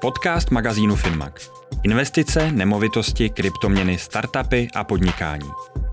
Podcast 0.00 0.50
magazínu 0.50 0.96
Finmac. 0.96 1.50
Investice, 1.82 2.52
nemovitosti, 2.52 3.30
kryptoměny, 3.30 3.98
startupy 3.98 4.68
a 4.74 4.84
podnikání. 4.84 5.50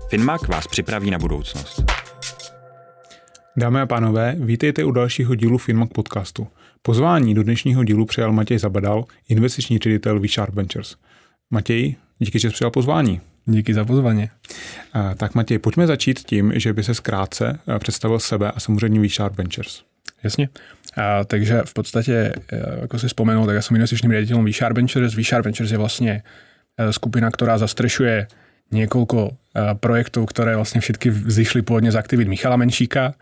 Finmac 0.08 0.46
vás 0.48 0.66
připraví 0.66 1.10
na 1.10 1.18
budoucnost. 1.18 1.84
Dámy 3.56 3.80
a 3.80 3.86
pánové, 3.86 4.36
vítejte 4.38 4.84
u 4.84 4.90
dalšího 4.90 5.34
dílu 5.34 5.58
Finmac 5.58 5.88
podcastu. 5.94 6.46
Pozvání 6.82 7.34
do 7.34 7.42
dnešního 7.42 7.84
dílu 7.84 8.06
přijal 8.06 8.32
Matěj 8.32 8.58
Zabadal, 8.58 9.04
investiční 9.28 9.78
ředitel 9.78 10.20
V-Sharp 10.20 10.54
Ventures. 10.54 10.96
Matěj, 11.50 11.96
díky, 12.18 12.38
že 12.38 12.48
jsi 12.48 12.54
přijal 12.54 12.70
pozvání. 12.70 13.20
Díky 13.46 13.74
za 13.74 13.84
pozvání. 13.84 14.28
Tak 15.16 15.34
Matěj, 15.34 15.58
pojďme 15.58 15.86
začít 15.86 16.20
tím, 16.20 16.52
že 16.54 16.72
by 16.72 16.82
se 16.82 16.94
zkrátce 16.94 17.58
představil 17.78 18.18
sebe 18.18 18.50
a 18.50 18.60
samozřejmě 18.60 19.00
V-Sharp 19.00 19.36
Ventures. 19.36 19.82
Jasně. 20.24 20.48
A, 20.96 21.24
takže 21.24 21.62
v 21.64 21.72
podstatě, 21.74 22.32
jako 22.80 22.98
si 22.98 23.06
vzpomenul, 23.06 23.46
tak 23.46 23.54
já 23.54 23.62
jsem 23.62 23.76
investičným 23.76 24.10
riaditeľom 24.10 24.44
V-Sharp 24.44 24.76
Ventures. 24.76 25.14
V-Sharp 25.14 25.44
Ventures 25.44 25.70
je 25.70 25.78
vlastně 25.78 26.22
skupina, 26.90 27.30
ktorá 27.30 27.54
zastrešuje 27.58 28.26
niekoľko 28.74 29.36
projektov, 29.78 30.26
ktoré 30.26 30.58
vlastne 30.58 30.82
všetky 30.82 31.06
vzýšli 31.30 31.62
pôvodne 31.62 31.94
z 31.94 32.00
aktivít 32.00 32.26
Michala 32.26 32.58
Menšíka, 32.58 33.14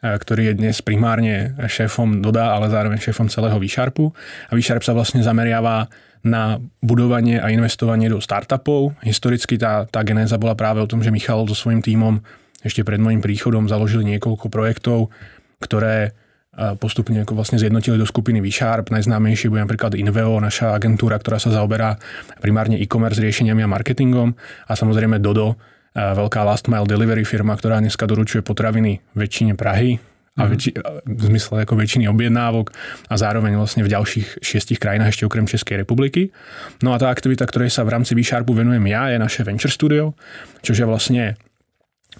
ktorý 0.00 0.48
je 0.48 0.54
dnes 0.56 0.80
primárne 0.80 1.52
šéfom 1.68 2.24
Doda, 2.24 2.56
ale 2.56 2.72
zároveň 2.72 2.96
šéfom 3.04 3.28
celého 3.28 3.60
V-Sharpu. 3.60 4.08
A 4.48 4.56
V-Sharp 4.56 4.80
sa 4.80 4.96
vlastne 4.96 5.20
zameriava 5.20 5.92
na 6.24 6.56
budovanie 6.80 7.36
a 7.36 7.52
investovanie 7.52 8.08
do 8.08 8.16
startupov. 8.24 8.96
Historicky 9.04 9.60
tá, 9.60 9.84
tá 9.84 10.00
genéza 10.00 10.40
bola 10.40 10.56
práve 10.56 10.80
o 10.80 10.88
tom, 10.88 11.04
že 11.04 11.12
Michal 11.12 11.44
so 11.44 11.52
svojím 11.52 11.84
tímom 11.84 12.24
ešte 12.64 12.80
pred 12.80 12.96
môjim 12.96 13.20
príchodom 13.20 13.68
založili 13.68 14.16
niekoľko 14.16 14.48
projektov, 14.48 15.12
ktoré 15.60 16.16
postupne 16.78 17.22
ako 17.22 17.34
vlastne 17.34 17.58
zjednotili 17.58 17.98
do 17.98 18.06
skupiny 18.06 18.38
V-Sharp. 18.38 18.94
Najznámejšie 18.94 19.50
bude 19.50 19.62
napríklad 19.66 19.98
Inveo, 19.98 20.38
naša 20.38 20.74
agentúra, 20.74 21.18
ktorá 21.18 21.42
sa 21.42 21.50
zaoberá 21.50 21.98
primárne 22.38 22.78
e-commerce 22.78 23.18
riešeniami 23.18 23.66
a 23.66 23.68
marketingom 23.68 24.34
a 24.68 24.72
samozrejme 24.72 25.18
Dodo, 25.18 25.58
veľká 25.94 26.42
last 26.42 26.66
mile 26.66 26.86
delivery 26.86 27.22
firma, 27.22 27.54
ktorá 27.54 27.78
dneska 27.78 28.06
doručuje 28.06 28.42
potraviny 28.42 29.02
väčšine 29.14 29.54
Prahy 29.54 30.02
a 30.34 30.46
mhm. 30.46 30.50
väčši, 30.50 30.70
v 31.06 31.22
zmysle 31.30 31.62
ako 31.62 31.74
väčšiny 31.78 32.10
objednávok 32.10 32.74
a 33.06 33.14
zároveň 33.14 33.54
vlastne 33.54 33.86
v 33.86 33.94
ďalších 33.94 34.42
šiestich 34.42 34.82
krajinách 34.82 35.14
ešte 35.14 35.30
okrem 35.30 35.46
Českej 35.46 35.86
republiky. 35.86 36.34
No 36.82 36.90
a 36.90 36.98
tá 36.98 37.06
aktivita, 37.06 37.46
ktorej 37.46 37.70
sa 37.70 37.86
v 37.86 37.94
rámci 37.94 38.18
V-Sharpu 38.18 38.50
venujem 38.50 38.82
ja, 38.90 39.14
je 39.14 39.18
naše 39.22 39.46
Venture 39.46 39.70
Studio, 39.70 40.18
čo 40.66 40.74
je 40.74 40.82
vlastne 40.82 41.38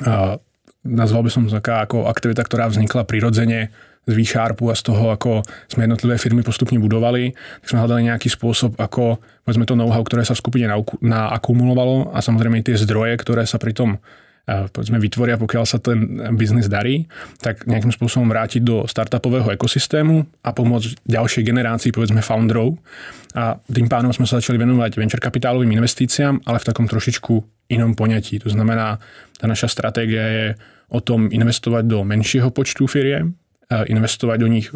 uh, 0.07 0.39
nazval 0.85 1.27
by 1.27 1.31
som 1.33 1.49
taká 1.49 1.83
ako 1.83 2.07
aktivita, 2.07 2.45
ktorá 2.45 2.69
vznikla 2.69 3.09
prirodzene 3.09 3.75
z 4.05 4.13
V-Sharpu 4.13 4.69
a 4.69 4.77
z 4.77 4.83
toho, 4.85 5.11
ako 5.13 5.41
sme 5.69 5.89
jednotlivé 5.89 6.21
firmy 6.21 6.45
postupne 6.45 6.77
budovali, 6.77 7.33
tak 7.65 7.69
sme 7.69 7.81
hľadali 7.81 8.13
nejaký 8.13 8.29
spôsob, 8.29 8.77
ako 8.77 9.21
povedzme 9.45 9.65
to 9.65 9.77
know-how, 9.77 10.05
ktoré 10.05 10.25
sa 10.25 10.37
v 10.37 10.43
skupine 10.45 10.67
naakumulovalo 11.01 12.13
a 12.13 12.19
samozrejme 12.21 12.61
tie 12.61 12.77
zdroje, 12.77 13.17
ktoré 13.21 13.49
sa 13.49 13.57
pri 13.57 13.73
tom 13.73 13.97
eh, 13.97 14.69
povedzme 14.69 15.01
vytvoria, 15.01 15.41
pokiaľ 15.41 15.65
sa 15.65 15.81
ten 15.81 16.21
biznis 16.37 16.69
darí, 16.69 17.09
tak 17.41 17.65
nejakým 17.65 17.93
spôsobom 17.93 18.29
vrátiť 18.29 18.61
do 18.61 18.85
startupového 18.85 19.57
ekosystému 19.57 20.45
a 20.45 20.51
pomôcť 20.53 21.09
ďalšej 21.09 21.43
generácii, 21.45 21.91
povedzme, 21.93 22.21
founderov. 22.21 22.77
A 23.35 23.59
tým 23.67 23.89
pádom 23.91 24.13
sme 24.13 24.29
sa 24.29 24.39
začali 24.39 24.61
venovať 24.61 24.95
venture 25.01 25.19
kapitálovým 25.19 25.75
investíciám, 25.75 26.45
ale 26.45 26.61
v 26.61 26.69
takom 26.71 26.87
trošičku 26.87 27.35
inom 27.73 27.97
poňatí. 27.97 28.39
To 28.45 28.53
znamená, 28.53 29.01
tá 29.41 29.49
naša 29.49 29.73
stratégia 29.73 30.25
je 30.29 30.47
o 30.93 31.01
tom 31.01 31.33
investovať 31.33 31.89
do 31.89 32.05
menšieho 32.05 32.53
počtu 32.53 32.85
firiem, 32.85 33.35
investovať 33.83 34.37
do 34.39 34.49
nich 34.49 34.71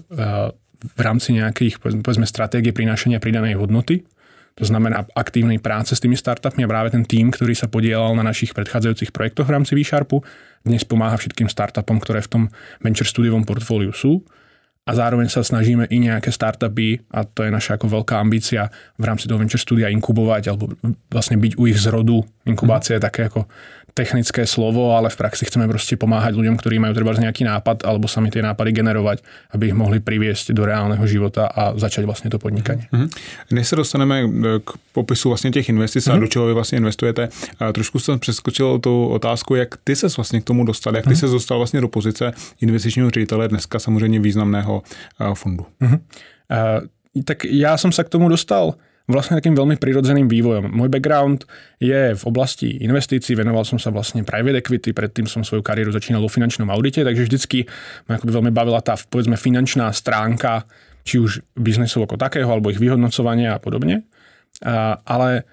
v 0.78 1.00
rámci 1.02 1.34
nejakých, 1.34 1.78
povedzme, 1.78 2.26
stratégie 2.26 2.74
prinášania 2.74 3.18
pridanej 3.22 3.58
hodnoty. 3.58 4.06
To 4.58 4.66
znamená 4.66 5.06
aktívnej 5.14 5.62
práce 5.62 5.94
s 5.94 6.02
tými 6.02 6.18
startupmi 6.18 6.66
a 6.66 6.70
práve 6.70 6.90
ten 6.90 7.06
tým, 7.06 7.30
ktorý 7.30 7.54
sa 7.54 7.70
podielal 7.70 8.18
na 8.18 8.26
našich 8.26 8.50
predchádzajúcich 8.58 9.14
projektoch 9.14 9.46
v 9.46 9.54
rámci 9.54 9.78
V-Sharpu, 9.78 10.18
dnes 10.66 10.82
pomáha 10.82 11.14
všetkým 11.14 11.46
startupom, 11.46 12.02
ktoré 12.02 12.18
v 12.26 12.30
tom 12.30 12.42
venture 12.82 13.06
studiovom 13.06 13.46
portfóliu 13.46 13.94
sú 13.94 14.26
a 14.82 14.90
zároveň 14.98 15.30
sa 15.30 15.46
snažíme 15.46 15.86
i 15.94 16.02
nejaké 16.02 16.34
startupy, 16.34 16.98
a 17.14 17.22
to 17.22 17.46
je 17.46 17.54
naša 17.54 17.78
ako 17.78 18.02
veľká 18.02 18.18
ambícia 18.18 18.66
v 18.98 19.04
rámci 19.06 19.30
toho 19.30 19.38
venture 19.38 19.62
studia 19.62 19.94
inkubovať 19.94 20.50
alebo 20.50 20.74
vlastne 21.06 21.38
byť 21.38 21.54
u 21.54 21.70
ich 21.70 21.78
zrodu. 21.78 22.26
Inkubácia 22.42 22.98
je 22.98 23.06
také 23.06 23.30
ako 23.30 23.46
technické 23.94 24.46
slovo, 24.46 24.96
ale 24.96 25.10
v 25.10 25.16
praxi 25.16 25.44
chceme 25.44 25.68
proste 25.68 25.96
pomáhať 25.98 26.38
ľuďom, 26.38 26.56
ktorí 26.56 26.78
majú 26.78 26.94
treba 26.94 27.12
nejaký 27.18 27.44
nápad 27.44 27.82
alebo 27.82 28.06
sami 28.08 28.30
tie 28.30 28.42
nápady 28.42 28.72
generovať, 28.72 29.26
aby 29.50 29.66
ich 29.66 29.76
mohli 29.76 29.98
priviesť 29.98 30.54
do 30.54 30.62
reálneho 30.62 31.02
života 31.06 31.50
a 31.50 31.74
začať 31.74 32.06
vlastne 32.06 32.30
to 32.30 32.38
podnikanie. 32.38 32.86
Mm-hmm. 32.92 33.08
Než 33.50 33.68
se 33.68 33.76
dostaneme 33.76 34.22
k 34.64 34.70
popisu 34.92 35.28
vlastně 35.28 35.50
těch 35.50 35.68
investic 35.68 36.06
mm-hmm. 36.06 36.16
a 36.16 36.18
do 36.18 36.26
čeho 36.26 36.46
vy 36.46 36.52
vlastně 36.52 36.78
investujete, 36.78 37.28
trošku 37.72 37.98
jsem 37.98 38.18
přeskočil 38.18 38.78
tu 38.78 39.06
otázku, 39.06 39.54
jak 39.54 39.76
ty 39.84 39.96
se 39.96 40.06
vlastně 40.16 40.40
k 40.40 40.44
tomu 40.44 40.64
dostal, 40.64 40.96
jak 40.96 41.04
ty 41.04 41.10
mm-hmm. 41.10 41.20
se 41.20 41.26
dostal 41.26 41.58
vlastně 41.58 41.80
do 41.80 41.88
pozice 41.88 42.32
investičního 42.60 43.10
ředitele 43.10 43.48
dneska 43.48 43.78
samozřejmě 43.78 44.20
významného 44.20 44.82
fondu. 45.34 45.66
Mm-hmm. 45.80 45.98
Uh, 45.98 47.22
tak 47.24 47.44
já 47.44 47.76
jsem 47.76 47.92
se 47.92 48.04
k 48.04 48.08
tomu 48.08 48.28
dostal 48.28 48.74
vlastne 49.08 49.40
takým 49.40 49.56
veľmi 49.56 49.80
prirodzeným 49.80 50.28
vývojom. 50.28 50.68
Môj 50.68 50.92
background 50.92 51.48
je 51.80 52.12
v 52.12 52.22
oblasti 52.28 52.76
investícií, 52.84 53.32
venoval 53.32 53.64
som 53.64 53.80
sa 53.80 53.88
vlastne 53.88 54.20
private 54.20 54.60
equity, 54.60 54.92
predtým 54.92 55.24
som 55.24 55.40
svoju 55.40 55.64
kariéru 55.64 55.88
začínal 55.88 56.20
vo 56.20 56.28
finančnom 56.28 56.68
audite, 56.68 57.00
takže 57.00 57.24
vždycky 57.24 57.64
ma 58.04 58.20
akoby 58.20 58.32
veľmi 58.36 58.52
bavila 58.52 58.84
tá, 58.84 59.00
povedzme, 59.08 59.40
finančná 59.40 59.88
stránka, 59.96 60.68
či 61.08 61.16
už 61.16 61.40
biznesov 61.56 62.04
ako 62.04 62.20
takého, 62.20 62.46
alebo 62.52 62.68
ich 62.68 62.76
vyhodnocovania 62.76 63.56
a 63.56 63.62
podobne. 63.64 64.04
A, 64.60 65.00
ale 65.08 65.48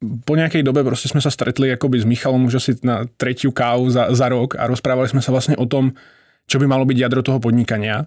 po 0.00 0.36
nejakej 0.36 0.60
dobe 0.60 0.84
proste 0.84 1.08
sme 1.08 1.24
sa 1.24 1.32
stretli 1.32 1.72
akoby 1.72 2.04
s 2.04 2.08
Michalom 2.08 2.48
už 2.48 2.60
asi 2.60 2.72
na 2.84 3.08
tretiu 3.16 3.52
kávu 3.52 3.88
za, 3.88 4.12
za 4.12 4.28
rok 4.28 4.60
a 4.60 4.68
rozprávali 4.68 5.08
sme 5.08 5.24
sa 5.24 5.32
vlastne 5.32 5.56
o 5.56 5.64
tom, 5.64 5.96
čo 6.44 6.60
by 6.60 6.68
malo 6.68 6.84
byť 6.84 6.98
jadro 7.00 7.24
toho 7.24 7.40
podnikania. 7.40 8.04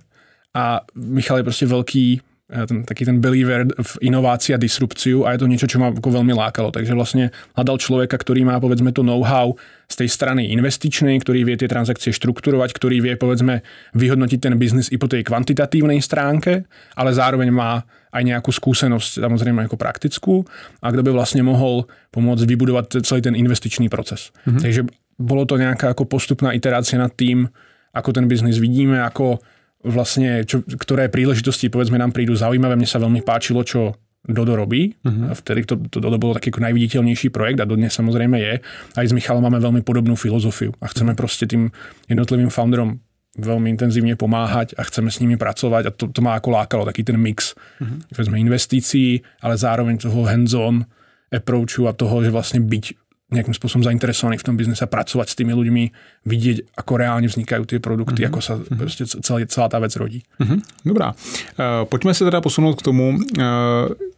A 0.53 0.85
Michal 0.93 1.41
je 1.41 1.49
proste 1.49 1.65
veľký 1.65 2.32
ten, 2.53 2.85
taký 2.85 3.09
ten 3.09 3.17
believer 3.17 3.65
v 3.65 3.91
inovácii 4.05 4.53
a 4.53 4.61
disrupciu 4.61 5.25
a 5.25 5.33
je 5.33 5.41
to 5.41 5.49
niečo, 5.49 5.65
čo 5.65 5.81
ma 5.81 5.89
ako 5.89 6.21
veľmi 6.21 6.37
lákalo. 6.37 6.69
Takže 6.69 6.93
vlastne 6.93 7.33
hľadal 7.57 7.81
človeka, 7.81 8.15
ktorý 8.21 8.45
má 8.45 8.61
povedzme 8.61 8.93
to 8.93 9.01
know-how 9.01 9.57
z 9.89 10.05
tej 10.05 10.09
strany 10.13 10.53
investičnej, 10.53 11.17
ktorý 11.21 11.43
vie 11.43 11.57
tie 11.57 11.65
transakcie 11.65 12.13
štrukturovať, 12.13 12.69
ktorý 12.77 13.01
vie 13.01 13.13
povedzme 13.17 13.65
vyhodnotiť 13.97 14.39
ten 14.39 14.53
biznis 14.61 14.93
i 14.93 15.01
po 15.01 15.09
tej 15.09 15.25
kvantitatívnej 15.25 15.97
stránke, 15.99 16.69
ale 16.93 17.09
zároveň 17.11 17.49
má 17.49 17.81
aj 18.13 18.21
nejakú 18.21 18.53
skúsenosť, 18.53 19.25
samozrejme 19.25 19.65
ako 19.65 19.75
praktickú 19.75 20.45
a 20.85 20.93
kto 20.93 21.01
by 21.01 21.11
vlastne 21.11 21.41
mohol 21.41 21.89
pomôcť 22.13 22.45
vybudovať 22.45 23.01
celý 23.01 23.25
ten 23.25 23.33
investičný 23.33 23.89
proces. 23.89 24.29
Mm-hmm. 24.45 24.61
Takže 24.61 24.81
bolo 25.17 25.49
to 25.49 25.57
nejaká 25.57 25.97
ako 25.97 26.05
postupná 26.05 26.53
iterácia 26.53 27.01
nad 27.01 27.09
tým, 27.09 27.49
ako 27.93 28.09
ten 28.13 28.25
biznis 28.29 28.61
vidíme, 28.61 29.01
ako 29.01 29.41
vlastne, 29.83 30.47
čo, 30.47 30.63
ktoré 30.63 31.11
príležitosti 31.11 31.67
povedzme 31.67 31.99
nám 31.99 32.15
prídu 32.15 32.33
zaujímavé. 32.33 32.79
Mne 32.79 32.89
sa 32.89 33.03
veľmi 33.03 33.21
páčilo, 33.21 33.61
čo 33.61 33.95
Dodo 34.23 34.55
robí. 34.55 34.95
Uh-huh. 35.03 35.35
Vtedy 35.35 35.67
to, 35.67 35.75
to 35.91 35.99
Dodo 35.99 36.15
bolo 36.15 36.39
taký 36.39 36.47
najviditeľnejší 36.55 37.27
projekt 37.27 37.59
a 37.59 37.67
dodnes 37.67 37.91
samozrejme 37.91 38.39
je. 38.39 38.53
Aj 38.95 39.03
s 39.03 39.11
Michalom 39.11 39.43
máme 39.43 39.59
veľmi 39.59 39.83
podobnú 39.83 40.15
filozofiu 40.15 40.71
a 40.79 40.87
chceme 40.87 41.11
proste 41.11 41.43
tým 41.43 41.67
jednotlivým 42.07 42.47
founderom 42.47 43.03
veľmi 43.35 43.67
intenzívne 43.75 44.15
pomáhať 44.15 44.79
a 44.79 44.87
chceme 44.87 45.11
s 45.11 45.19
nimi 45.19 45.35
pracovať 45.35 45.83
a 45.89 45.91
to, 45.91 46.07
to 46.07 46.23
má 46.23 46.39
ako 46.39 46.55
lákalo, 46.55 46.87
taký 46.87 47.03
ten 47.03 47.19
mix 47.19 47.51
uh-huh. 47.83 48.31
investícií, 48.31 49.19
ale 49.43 49.59
zároveň 49.59 49.99
toho 49.99 50.23
hands-on 50.23 50.87
approachu 51.33 51.89
a 51.89 51.97
toho, 51.97 52.23
že 52.23 52.31
vlastne 52.31 52.63
byť 52.63 53.02
nejakým 53.33 53.53
spôsobom 53.53 53.83
zainteresovaní 53.83 54.37
v 54.37 54.43
tom 54.43 54.55
biznise, 54.57 54.85
pracovať 54.85 55.27
s 55.29 55.35
tými 55.35 55.53
ľuďmi, 55.53 55.83
vidieť, 56.25 56.77
ako 56.77 56.93
reálne 56.97 57.27
vznikajú 57.27 57.63
tie 57.65 57.79
produkty, 57.81 58.23
mm-hmm. 58.23 58.33
ako 58.33 58.39
sa 58.41 58.53
mm-hmm. 58.57 59.21
celá, 59.25 59.39
celá 59.45 59.67
tá 59.69 59.77
vec 59.79 59.93
rodí. 59.95 60.21
Mm-hmm. 60.39 60.59
Dobrá. 60.85 61.11
Uh, 61.11 61.85
pojďme 61.89 62.13
se 62.13 62.23
teda 62.25 62.41
posunout 62.41 62.75
k 62.79 62.85
tomu, 62.85 63.17
uh, 63.17 63.43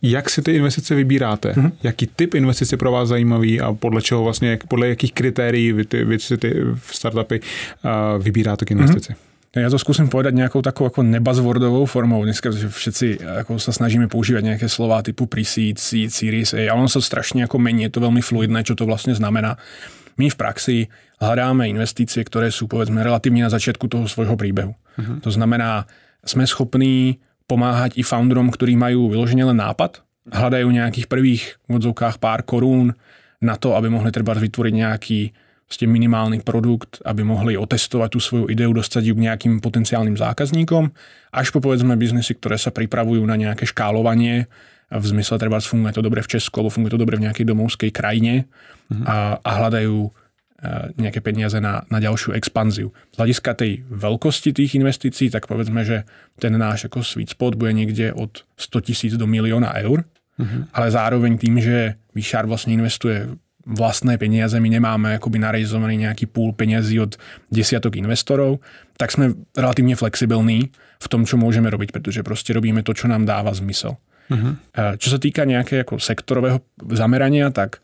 jak 0.02 0.30
si 0.30 0.42
ty 0.42 0.52
investice 0.56 0.96
vybíráte. 0.96 1.52
Mm-hmm. 1.52 1.72
Jaký 1.84 2.06
typ 2.16 2.36
investic 2.36 2.72
je 2.72 2.78
pro 2.78 2.92
vás 2.92 3.10
zajímavý 3.10 3.62
a 3.62 3.74
podle 3.74 4.02
čeho 4.02 4.24
vlastně, 4.24 4.60
podle 4.68 4.88
jakých 4.88 5.14
kritérií 5.14 5.72
vy 5.72 5.86
ty, 5.86 6.04
vy 6.04 6.18
ty 6.18 6.64
startupy 6.92 7.40
uh, 7.40 8.24
vybíráte 8.24 8.66
k 8.66 8.72
investici? 8.72 9.14
Mm-hmm. 9.14 9.35
Ja 9.56 9.72
to 9.72 9.80
skúsim 9.80 10.12
povedať 10.12 10.36
nejakou 10.36 10.60
takou 10.60 10.92
ako 10.92 11.00
nebazwordovou 11.08 11.88
formou. 11.88 12.20
Dneska 12.28 12.52
všetci 12.52 13.24
ako 13.24 13.56
sa 13.56 13.72
snažíme 13.72 14.12
používať 14.12 14.44
nejaké 14.44 14.68
slova 14.68 15.00
typu 15.00 15.32
pre-seed, 15.32 15.80
seed, 15.80 16.12
series 16.12 16.52
A, 16.52 16.68
ale 16.68 16.84
ono 16.84 16.92
sa 16.92 17.00
strašne 17.00 17.48
ako 17.48 17.56
mení, 17.56 17.88
je 17.88 17.96
to 17.96 18.04
veľmi 18.04 18.20
fluidné, 18.20 18.68
čo 18.68 18.76
to 18.76 18.84
vlastne 18.84 19.16
znamená. 19.16 19.56
My 20.20 20.28
v 20.28 20.36
praxi 20.36 20.78
hľadáme 21.24 21.72
investície, 21.72 22.20
ktoré 22.28 22.52
sú 22.52 22.68
povedzme 22.68 23.00
relatívne 23.00 23.48
na 23.48 23.52
začiatku 23.52 23.88
toho 23.88 24.12
svojho 24.12 24.36
príbehu. 24.36 24.76
Uh-huh. 24.76 25.24
To 25.24 25.32
znamená, 25.32 25.88
sme 26.28 26.44
schopní 26.44 27.24
pomáhať 27.48 27.96
i 27.96 28.04
founderom, 28.04 28.52
ktorí 28.52 28.76
majú 28.76 29.08
vyložene 29.08 29.48
len 29.48 29.56
nápad, 29.56 30.04
hľadajú 30.36 30.68
nejakých 30.68 31.08
prvých 31.08 31.44
v 31.72 31.80
odzovkách 31.80 32.20
pár 32.20 32.44
korún 32.44 32.92
na 33.40 33.56
to, 33.56 33.72
aby 33.78 33.88
mohli 33.88 34.12
treba 34.12 34.36
vytvoriť 34.36 34.74
nejaký 34.74 35.20
ste 35.66 35.90
minimálny 35.90 36.46
produkt, 36.46 37.02
aby 37.02 37.26
mohli 37.26 37.58
otestovať 37.58 38.10
tú 38.14 38.20
svoju 38.22 38.46
ideu, 38.54 38.70
dostať 38.70 39.10
ju 39.10 39.14
k 39.18 39.26
nejakým 39.26 39.54
potenciálnym 39.60 40.14
zákazníkom, 40.14 40.94
až 41.34 41.50
po 41.50 41.60
povedzme 41.60 41.98
biznesy, 41.98 42.38
ktoré 42.38 42.62
sa 42.62 42.70
pripravujú 42.70 43.26
na 43.26 43.34
nejaké 43.34 43.66
škálovanie 43.66 44.46
v 44.92 45.06
zmysle 45.06 45.42
treba 45.42 45.58
funguje 45.58 45.98
to 45.98 46.06
dobre 46.06 46.22
v 46.22 46.38
Česku 46.38 46.62
alebo 46.62 46.74
funguje 46.74 46.94
to 46.94 47.02
dobre 47.02 47.18
v 47.18 47.26
nejakej 47.26 47.46
domovskej 47.48 47.90
krajine 47.90 48.46
uh-huh. 48.46 49.06
a, 49.06 49.16
a 49.42 49.50
hľadajú 49.62 49.98
e, 50.06 50.10
nejaké 51.02 51.26
peniaze 51.26 51.58
na, 51.58 51.82
na 51.90 51.98
ďalšiu 51.98 52.38
expanziu. 52.38 52.94
Z 53.14 53.16
hľadiska 53.18 53.58
tej 53.58 53.82
veľkosti 53.90 54.54
tých 54.54 54.78
investícií, 54.78 55.34
tak 55.34 55.50
povedzme, 55.50 55.82
že 55.82 56.06
ten 56.38 56.54
náš 56.54 56.86
ako 56.86 57.02
sweet 57.02 57.34
spot 57.34 57.58
bude 57.58 57.74
niekde 57.74 58.14
od 58.14 58.46
100 58.62 58.86
tisíc 58.86 59.14
do 59.18 59.26
milióna 59.26 59.74
eur, 59.82 60.06
uh-huh. 60.38 60.70
ale 60.70 60.88
zároveň 60.94 61.42
tým, 61.42 61.58
že 61.58 61.98
Vyšár 62.14 62.46
vlastne 62.46 62.78
investuje 62.78 63.26
vlastné 63.66 64.22
peniaze, 64.22 64.54
my 64.62 64.70
nemáme 64.70 65.18
akoby 65.18 65.42
narejzovaný 65.42 66.06
nejaký 66.06 66.30
púl 66.30 66.54
peniazy 66.54 67.02
od 67.02 67.18
desiatok 67.50 67.98
investorov, 67.98 68.62
tak 68.96 69.10
sme 69.10 69.34
relatívne 69.58 69.98
flexibilní 69.98 70.70
v 71.02 71.08
tom, 71.10 71.26
čo 71.26 71.36
môžeme 71.36 71.68
robiť, 71.74 71.90
pretože 71.92 72.22
proste 72.22 72.54
robíme 72.54 72.86
to, 72.86 72.94
čo 72.94 73.10
nám 73.10 73.26
dáva 73.26 73.52
zmysel. 73.52 73.98
Uh-huh. 74.26 74.58
Čo 74.74 75.18
sa 75.18 75.20
týka 75.22 75.46
nejakého 75.46 75.86
ako 75.86 76.02
sektorového 76.02 76.58
zamerania, 76.94 77.54
tak 77.54 77.82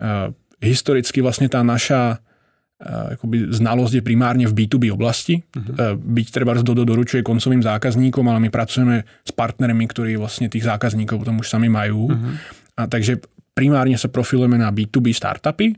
uh, 0.00 0.32
historicky 0.60 1.20
vlastne 1.20 1.52
tá 1.52 1.60
naša 1.60 2.16
uh, 2.16 3.16
akoby 3.16 3.52
znalosť 3.52 4.00
je 4.00 4.02
primárne 4.04 4.44
v 4.48 4.64
B2B 4.64 4.88
oblasti. 4.88 5.44
Uh-huh. 5.52 5.96
Uh, 5.96 5.96
byť 5.96 6.26
treba 6.32 6.56
do, 6.56 6.72
do 6.72 6.84
doručuje 6.88 7.20
koncovým 7.20 7.60
zákazníkom, 7.60 8.24
ale 8.24 8.40
my 8.40 8.48
pracujeme 8.48 9.04
s 9.04 9.32
partnermi, 9.36 9.84
ktorí 9.84 10.16
vlastne 10.16 10.48
tých 10.48 10.64
zákazníkov 10.64 11.24
potom 11.24 11.40
už 11.40 11.48
sami 11.48 11.68
majú. 11.68 12.08
Uh-huh. 12.08 12.40
A 12.80 12.88
takže 12.88 13.20
primárne 13.52 13.96
sa 14.00 14.08
profilujeme 14.08 14.56
na 14.56 14.72
B2B 14.72 15.12
startupy, 15.12 15.76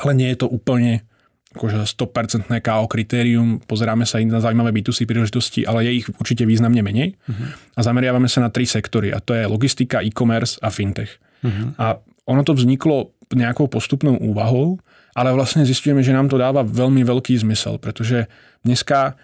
ale 0.00 0.12
nie 0.12 0.28
je 0.34 0.44
to 0.44 0.46
úplne 0.50 1.06
akože 1.54 1.86
100% 1.86 2.50
KO 2.50 2.86
kritérium, 2.90 3.62
pozeráme 3.62 4.02
sa 4.02 4.18
na 4.26 4.42
zaujímavé 4.42 4.74
B2C 4.74 5.06
príležitosti, 5.06 5.62
ale 5.62 5.86
je 5.86 6.02
ich 6.02 6.06
určite 6.18 6.42
významne 6.42 6.82
menej. 6.82 7.14
Uh-huh. 7.14 7.78
A 7.78 7.80
zameriavame 7.86 8.26
sa 8.26 8.42
na 8.42 8.50
tri 8.50 8.66
sektory 8.66 9.14
a 9.14 9.22
to 9.22 9.38
je 9.38 9.46
logistika, 9.46 10.02
e-commerce 10.02 10.58
a 10.58 10.74
fintech. 10.74 11.14
Uh-huh. 11.46 11.70
A 11.78 12.02
ono 12.26 12.42
to 12.42 12.58
vzniklo 12.58 13.14
nejakou 13.30 13.70
postupnou 13.70 14.18
úvahou, 14.18 14.82
ale 15.14 15.30
vlastne 15.30 15.62
zistujeme, 15.62 16.02
že 16.02 16.10
nám 16.10 16.26
to 16.26 16.38
dáva 16.38 16.66
veľmi 16.66 17.06
veľký 17.06 17.38
zmysel, 17.46 17.78
pretože 17.78 18.26
dneska 18.66 19.14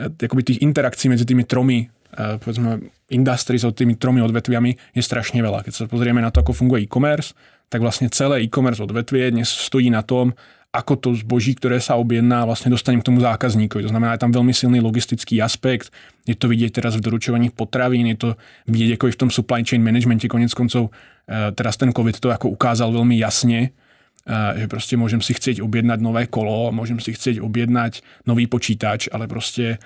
eh, 0.00 0.08
akoby 0.08 0.42
tých 0.56 0.62
interakcií 0.64 1.12
medzi 1.12 1.28
tými 1.28 1.44
tromi 1.44 1.84
eh, 1.84 2.40
povedzme, 2.40 2.88
industries 3.10 3.62
od 3.62 3.74
tými 3.74 3.94
tromi 3.94 4.18
odvetviami 4.22 4.94
je 4.94 5.02
strašne 5.02 5.38
veľa. 5.38 5.62
Keď 5.62 5.72
sa 5.72 5.84
pozrieme 5.86 6.18
na 6.18 6.34
to, 6.34 6.42
ako 6.42 6.54
funguje 6.54 6.86
e-commerce, 6.86 7.36
tak 7.70 7.82
vlastne 7.82 8.10
celé 8.10 8.46
e-commerce 8.46 8.82
odvetvie 8.82 9.34
dnes 9.34 9.46
stojí 9.46 9.90
na 9.90 10.02
tom, 10.02 10.34
ako 10.76 10.92
to 11.00 11.08
zboží, 11.16 11.56
ktoré 11.56 11.80
sa 11.80 11.96
objedná, 11.96 12.44
vlastne 12.44 12.68
dostanem 12.68 13.00
k 13.00 13.08
tomu 13.08 13.24
zákazníkovi. 13.24 13.88
To 13.88 13.92
znamená, 13.94 14.12
je 14.18 14.22
tam 14.28 14.32
veľmi 14.34 14.52
silný 14.52 14.84
logistický 14.84 15.40
aspekt. 15.40 15.88
Je 16.28 16.36
to 16.36 16.52
vidieť 16.52 16.82
teraz 16.82 17.00
v 17.00 17.04
doručovaní 17.06 17.48
potravín, 17.48 18.12
je 18.12 18.18
to 18.18 18.28
vidieť 18.68 19.00
ako 19.00 19.04
i 19.08 19.12
v 19.16 19.20
tom 19.24 19.30
supply 19.32 19.64
chain 19.64 19.80
managemente. 19.80 20.28
Konec 20.28 20.52
koncov 20.52 20.92
e, 21.24 21.54
teraz 21.56 21.80
ten 21.80 21.96
COVID 21.96 22.20
to 22.20 22.28
ako 22.28 22.52
ukázal 22.52 22.92
veľmi 22.92 23.16
jasne, 23.16 23.72
že 24.26 24.66
proste 24.66 24.98
môžem 24.98 25.22
si 25.22 25.32
chcieť 25.38 25.62
objednať 25.62 25.98
nové 26.02 26.26
kolo, 26.26 26.74
môžem 26.74 26.98
si 26.98 27.14
chcieť 27.14 27.38
objednať 27.38 28.02
nový 28.26 28.50
počítač, 28.50 29.06
ale 29.14 29.30
proste 29.30 29.78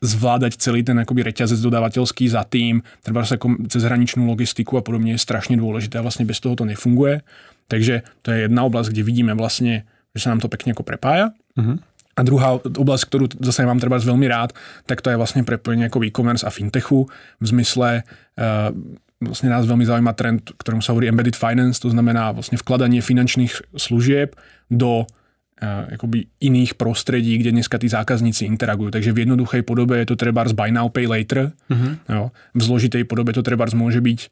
zvládať 0.00 0.56
celý 0.56 0.80
ten 0.80 0.96
akoby 0.96 1.28
reťazec 1.28 1.60
dodávateľský 1.60 2.32
za 2.32 2.48
tým, 2.48 2.80
treba 3.04 3.20
sa 3.28 3.36
cez 3.68 3.82
hraničnú 3.84 4.24
logistiku 4.24 4.80
a 4.80 4.82
podobne 4.82 5.12
je 5.12 5.20
strašne 5.20 5.60
dôležité 5.60 6.00
a 6.00 6.06
vlastne 6.06 6.24
bez 6.24 6.40
toho 6.40 6.56
to 6.56 6.64
nefunguje. 6.64 7.20
Takže 7.68 8.06
to 8.24 8.32
je 8.32 8.48
jedna 8.48 8.64
oblasť, 8.64 8.94
kde 8.94 9.02
vidíme 9.04 9.34
vlastne 9.36 9.84
že 10.16 10.24
sa 10.24 10.32
nám 10.32 10.40
to 10.40 10.48
pekne 10.48 10.72
ako 10.72 10.80
prepája. 10.80 11.36
Uh-huh. 11.60 11.76
A 12.16 12.20
druhá 12.24 12.56
oblasť, 12.56 13.04
ktorú 13.12 13.24
zase 13.44 13.68
mám 13.68 13.76
treba 13.76 14.00
veľmi 14.00 14.24
rád, 14.24 14.56
tak 14.88 15.04
to 15.04 15.12
je 15.12 15.20
vlastne 15.20 15.44
prepojenie 15.44 15.92
ako 15.92 16.00
e-commerce 16.08 16.48
a 16.48 16.48
fintechu 16.48 17.04
v 17.36 17.44
zmysle 17.44 18.00
uh, 18.00 18.72
vlastne 19.20 19.48
nás 19.48 19.64
veľmi 19.64 19.86
zaujíma 19.86 20.12
trend, 20.12 20.52
ktorom 20.60 20.84
sa 20.84 20.92
hovorí 20.92 21.08
embedded 21.08 21.36
finance, 21.38 21.80
to 21.80 21.88
znamená 21.88 22.36
vlastne 22.36 22.60
vkladanie 22.60 23.00
finančných 23.00 23.76
služieb 23.76 24.36
do 24.68 25.04
uh, 25.04 25.88
akoby 25.88 26.28
iných 26.44 26.76
prostredí, 26.76 27.40
kde 27.40 27.56
dneska 27.56 27.80
tí 27.80 27.88
zákazníci 27.88 28.44
interagujú. 28.44 28.92
Takže 28.92 29.16
v 29.16 29.24
jednoduchej 29.24 29.62
podobe 29.64 29.96
je 30.04 30.12
to 30.12 30.16
treba 30.20 30.44
z 30.44 30.52
buy 30.52 30.68
now, 30.68 30.92
pay 30.92 31.08
later. 31.08 31.56
Uh-huh. 31.72 31.96
Jo. 32.08 32.22
V 32.52 32.60
zložitej 32.60 33.08
podobe 33.08 33.32
to 33.32 33.40
treba 33.40 33.64
môže 33.72 34.04
byť 34.04 34.20
uh, 34.20 34.28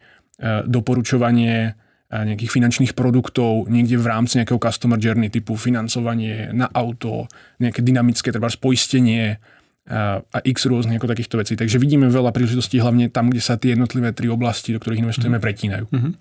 doporučovanie 0.69 1.81
nejakých 2.15 2.53
finančných 2.53 2.93
produktov 2.95 3.67
niekde 3.67 3.99
v 3.99 4.07
rámci 4.07 4.39
nejakého 4.39 4.63
customer 4.63 5.01
journey 5.03 5.35
typu 5.35 5.59
financovanie 5.59 6.55
na 6.55 6.71
auto, 6.71 7.27
nejaké 7.59 7.83
dynamické 7.83 8.31
treba 8.31 8.47
poistenie 8.55 9.43
a, 9.85 10.25
a 10.25 10.39
x 10.45 10.65
rôznych 10.65 10.97
ako 10.97 11.13
takýchto 11.13 11.37
vecí. 11.37 11.61
Takže 11.61 11.77
vidíme 11.77 12.09
veľa 12.09 12.33
príležitostí 12.33 12.81
hlavne 12.81 13.13
tam, 13.13 13.29
kde 13.29 13.41
sa 13.45 13.61
tie 13.61 13.77
jednotlivé 13.77 14.17
tri 14.17 14.33
oblasti, 14.33 14.73
do 14.73 14.81
ktorých 14.81 15.05
investujeme, 15.05 15.37
mm. 15.37 15.45
pretínajú. 15.45 15.85
Mm-hmm. 15.93 16.13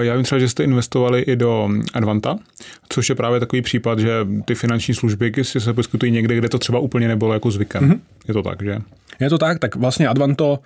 Já 0.00 0.14
vím 0.14 0.24
třeba, 0.24 0.38
že 0.38 0.48
jste 0.48 0.64
investovali 0.64 1.20
i 1.20 1.36
do 1.36 1.68
Advanta, 1.94 2.38
což 2.88 3.08
je 3.08 3.14
právě 3.14 3.40
takový 3.40 3.62
případ, 3.62 3.98
že 3.98 4.26
ty 4.44 4.54
finanční 4.54 4.94
služby 4.94 5.32
se 5.42 5.72
poskytují 5.72 6.12
někde, 6.12 6.36
kde 6.36 6.48
to 6.48 6.58
třeba 6.58 6.78
úplně 6.78 7.08
nebylo 7.08 7.32
jako 7.32 7.50
zvykem. 7.50 7.90
Mm-hmm. 7.90 8.00
Je 8.28 8.34
to 8.34 8.42
tak, 8.42 8.62
že? 8.62 8.78
Je 9.20 9.30
to 9.30 9.38
tak, 9.38 9.58
tak 9.58 9.76
vlastne 9.76 10.08
Advanto 10.08 10.62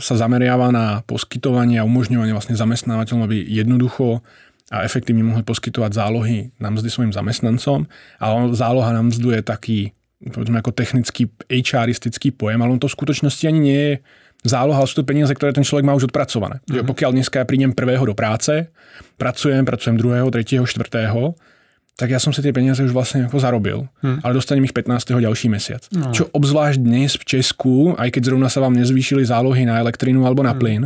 sa 0.00 0.14
zameriava 0.16 0.72
na 0.72 1.04
poskytovanie 1.04 1.76
a 1.76 1.84
umožňovanie 1.84 2.32
vlastne 2.32 2.56
zamestnávateľom, 2.56 3.28
aby 3.28 3.44
jednoducho 3.44 4.24
a 4.72 4.86
efektívne 4.88 5.20
mohli 5.20 5.44
poskytovať 5.44 5.90
zálohy 5.92 6.50
na 6.56 6.72
mzdy 6.72 6.88
svojim 6.88 7.12
zamestnancom. 7.12 7.84
A 8.22 8.24
záloha 8.56 8.90
na 8.96 9.02
mzdu 9.04 9.36
je 9.36 9.42
taký, 9.42 9.92
povedzme 10.20 10.60
ako 10.60 10.76
technický 10.76 11.32
HRistický 11.48 12.36
pojem, 12.36 12.60
ale 12.60 12.76
on 12.76 12.80
to 12.82 12.92
v 12.92 12.96
skutočnosti 12.96 13.44
ani 13.48 13.60
nie 13.60 13.80
je 13.80 13.92
záloha, 14.44 14.84
ale 14.84 14.88
sú 14.88 15.00
to 15.00 15.08
peniaze, 15.08 15.32
ktoré 15.32 15.52
ten 15.56 15.64
človek 15.64 15.84
má 15.84 15.96
už 15.96 16.12
odpracované. 16.12 16.60
Uh-huh. 16.64 16.80
Že 16.80 16.88
pokiaľ 16.88 17.10
dneska 17.16 17.40
ja 17.40 17.48
prídem 17.48 17.72
prvého 17.72 18.04
do 18.04 18.12
práce, 18.16 18.68
pracujem, 19.16 19.64
pracujem 19.64 19.96
druhého, 19.96 20.28
tretieho, 20.28 20.64
štvrtého, 20.64 21.36
tak 22.00 22.16
ja 22.16 22.20
som 22.20 22.32
si 22.32 22.40
tie 22.40 22.48
peniaze 22.48 22.80
už 22.80 22.96
vlastne 22.96 23.28
ako 23.28 23.36
zarobil, 23.36 23.84
hmm. 24.00 24.24
ale 24.24 24.32
dostanem 24.32 24.64
ich 24.64 24.72
15. 24.72 25.20
ďalší 25.20 25.52
mesiac. 25.52 25.84
No. 25.92 26.08
Čo 26.16 26.32
obzvlášť 26.32 26.80
dnes 26.80 27.12
v 27.20 27.24
Česku, 27.28 27.92
aj 27.92 28.08
keď 28.16 28.32
zrovna 28.32 28.48
sa 28.48 28.64
vám 28.64 28.72
nezvýšili 28.72 29.20
zálohy 29.20 29.68
na 29.68 29.76
elektrínu 29.84 30.24
alebo 30.24 30.40
na 30.40 30.56
hmm. 30.56 30.60
plyn, 30.64 30.82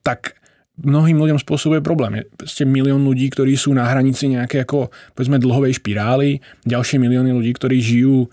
tak 0.00 0.40
mnohým 0.80 1.20
ľuďom 1.20 1.36
spôsobuje 1.36 1.84
problém. 1.84 2.24
Ste 2.48 2.64
milión 2.64 3.04
ľudí, 3.04 3.28
ktorí 3.28 3.60
sú 3.60 3.76
na 3.76 3.84
hranici 3.84 4.24
nejaké 4.32 4.64
ako, 4.64 4.88
povedzme, 5.12 5.36
dlhovej 5.36 5.84
špirály, 5.84 6.40
ďalšie 6.64 6.96
milióny 6.96 7.36
ľudí, 7.36 7.52
ktorí 7.52 7.76
žijú 7.84 8.32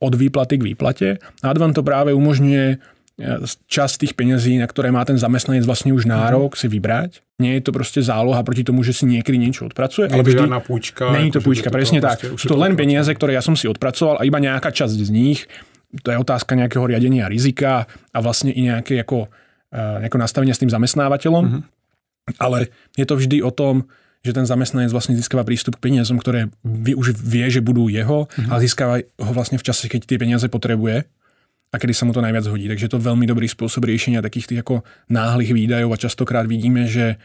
od 0.00 0.14
výplaty 0.14 0.58
k 0.58 0.66
výplate. 0.72 1.08
Advan 1.44 1.72
to 1.76 1.84
práve 1.84 2.14
umožňuje 2.14 2.78
časť 3.68 3.94
tých 4.02 4.12
peniazí, 4.16 4.56
na 4.56 4.64
ktoré 4.64 4.88
má 4.88 5.04
ten 5.04 5.20
zamestnanec 5.20 5.68
vlastne 5.68 5.92
už 5.92 6.08
nárok 6.08 6.56
si 6.56 6.66
vybrať. 6.66 7.20
Nie 7.38 7.60
je 7.60 7.68
to 7.68 7.70
proste 7.70 8.00
záloha 8.00 8.40
proti 8.40 8.64
tomu, 8.64 8.80
že 8.82 8.96
si 8.96 9.04
niekedy 9.04 9.36
niečo 9.36 9.68
odpracuje. 9.68 10.08
Ale 10.08 10.24
vždy, 10.24 10.48
žiadna 10.48 10.58
púčka. 10.64 11.12
Není 11.12 11.30
to 11.30 11.44
púčka, 11.44 11.68
presne 11.68 12.00
tak. 12.00 12.24
Sú 12.40 12.48
to 12.48 12.56
len 12.56 12.72
peniaze, 12.74 13.12
ktoré 13.12 13.36
ja 13.36 13.44
som 13.44 13.54
si 13.54 13.68
odpracoval 13.68 14.18
a 14.18 14.26
iba 14.26 14.40
nejaká 14.40 14.72
časť 14.72 14.96
z 14.96 15.10
nich, 15.12 15.44
to 15.92 16.08
je 16.08 16.16
otázka 16.16 16.56
nejakého 16.56 16.88
riadenia 16.88 17.28
rizika 17.28 17.84
a 18.16 18.18
vlastne 18.24 18.48
i 18.48 18.64
nejaké 18.64 19.04
ako, 19.04 19.28
nejaké 19.76 20.16
nastavenie 20.16 20.56
s 20.56 20.62
tým 20.64 20.72
zamestnávateľom. 20.72 21.44
Mm-hmm. 21.44 21.62
Ale 22.40 22.72
je 22.96 23.04
to 23.04 23.14
vždy 23.20 23.44
o 23.44 23.52
tom, 23.52 23.92
že 24.22 24.30
ten 24.30 24.46
zamestnanec 24.46 24.94
vlastne 24.94 25.18
získava 25.18 25.42
prístup 25.42 25.82
k 25.82 25.90
peniazom, 25.90 26.14
ktoré 26.22 26.46
už 26.94 27.18
vie, 27.18 27.46
že 27.50 27.58
budú 27.58 27.90
jeho, 27.90 28.30
mm-hmm. 28.30 28.50
ale 28.54 28.62
získava 28.62 28.94
ho 29.02 29.32
vlastne 29.34 29.58
v 29.58 29.66
čase, 29.66 29.90
keď 29.90 30.06
tie 30.06 30.18
peniaze 30.18 30.46
potrebuje 30.46 31.10
a 31.72 31.76
kedy 31.80 31.92
sa 31.96 32.06
mu 32.06 32.14
to 32.14 32.22
najviac 32.22 32.46
hodí. 32.46 32.70
Takže 32.70 32.86
je 32.86 32.92
to 32.94 33.02
veľmi 33.02 33.26
dobrý 33.26 33.50
spôsob 33.50 33.82
riešenia 33.82 34.22
takých 34.22 34.54
tých 34.54 34.60
ako 34.62 34.86
náhlych 35.10 35.50
výdajov 35.50 35.90
a 35.90 36.00
častokrát 36.00 36.46
vidíme, 36.46 36.86
že 36.86 37.18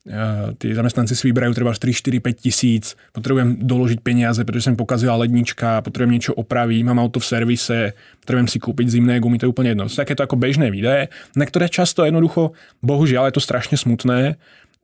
Uh, 0.00 0.56
tí 0.56 0.72
zamestnanci 0.72 1.12
si 1.12 1.28
vyberajú 1.28 1.52
treba 1.52 1.76
3, 1.76 1.92
4, 1.92 2.24
5 2.24 2.32
tisíc, 2.40 2.96
potrebujem 3.12 3.60
doložiť 3.60 4.00
peniaze, 4.00 4.40
pretože 4.48 4.64
sa 4.64 4.72
mi 4.72 4.80
pokazila 4.80 5.20
lednička, 5.20 5.84
potrebujem 5.84 6.16
niečo 6.16 6.32
opraviť, 6.32 6.80
mám 6.88 7.04
auto 7.04 7.20
v 7.20 7.28
servise, 7.28 7.92
potrebujem 8.24 8.48
si 8.48 8.56
kúpiť 8.64 8.96
zimné 8.96 9.20
gumy, 9.20 9.36
to 9.36 9.44
je 9.44 9.52
úplne 9.52 9.76
jedno. 9.76 9.84
To 9.84 9.92
sú 9.92 10.00
takéto 10.00 10.24
ako 10.24 10.40
bežné 10.40 10.72
výdaje, 10.72 11.12
na 11.36 11.44
ktoré 11.44 11.68
často 11.68 12.08
jednoducho, 12.08 12.56
bohužiaľ 12.80 13.28
je 13.28 13.36
to 13.36 13.44
strašne 13.44 13.76
smutné, 13.76 14.40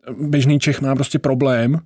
bežný 0.07 0.63
Čech 0.63 0.79
má 0.83 0.95
proste 0.95 1.19
problém 1.19 1.83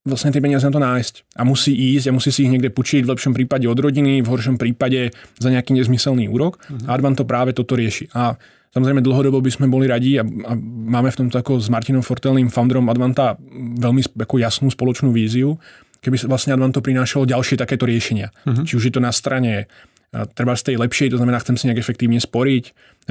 vlastne 0.00 0.32
tie 0.32 0.40
peniaze 0.40 0.64
na 0.64 0.72
to 0.72 0.80
nájsť. 0.80 1.36
A 1.36 1.44
musí 1.44 1.76
ísť 1.76 2.08
a 2.08 2.16
musí 2.16 2.32
si 2.32 2.48
ich 2.48 2.52
niekde 2.52 2.72
pučiť, 2.72 3.04
v 3.04 3.12
lepšom 3.12 3.36
prípade 3.36 3.68
od 3.68 3.76
rodiny, 3.76 4.24
v 4.24 4.28
horšom 4.32 4.56
prípade 4.56 5.12
za 5.36 5.48
nejaký 5.52 5.76
nezmyselný 5.76 6.24
úrok. 6.32 6.56
Uh-huh. 6.56 6.88
A 6.88 6.96
Advan 6.96 7.12
to 7.12 7.28
práve 7.28 7.52
toto 7.52 7.76
rieši. 7.76 8.08
A 8.16 8.32
samozrejme 8.72 9.04
dlhodobo 9.04 9.44
by 9.44 9.50
sme 9.52 9.68
boli 9.68 9.84
radi 9.84 10.16
a, 10.16 10.24
a 10.24 10.52
máme 10.56 11.12
v 11.12 11.20
tomto 11.26 11.36
ako 11.36 11.60
s 11.60 11.68
Martinom 11.68 12.00
Fortelným, 12.00 12.48
founderom 12.48 12.88
Advanta, 12.88 13.36
veľmi 13.76 14.16
ako 14.16 14.40
jasnú 14.40 14.72
spoločnú 14.72 15.12
víziu, 15.12 15.60
keby 16.00 16.16
vlastne 16.24 16.56
Advan 16.56 16.72
to 16.72 16.80
prinášalo 16.80 17.28
ďalšie 17.28 17.60
takéto 17.60 17.84
riešenia. 17.84 18.32
Uh-huh. 18.48 18.64
Či 18.64 18.80
už 18.80 18.84
je 18.88 18.94
to 18.96 19.04
na 19.04 19.12
strane 19.12 19.68
treba 20.10 20.58
z 20.58 20.74
tej 20.74 20.76
lepšej, 20.82 21.14
to 21.14 21.18
znamená, 21.22 21.38
chcem 21.38 21.54
si 21.54 21.70
nejak 21.70 21.86
efektívne 21.86 22.18
sporiť, 22.18 22.64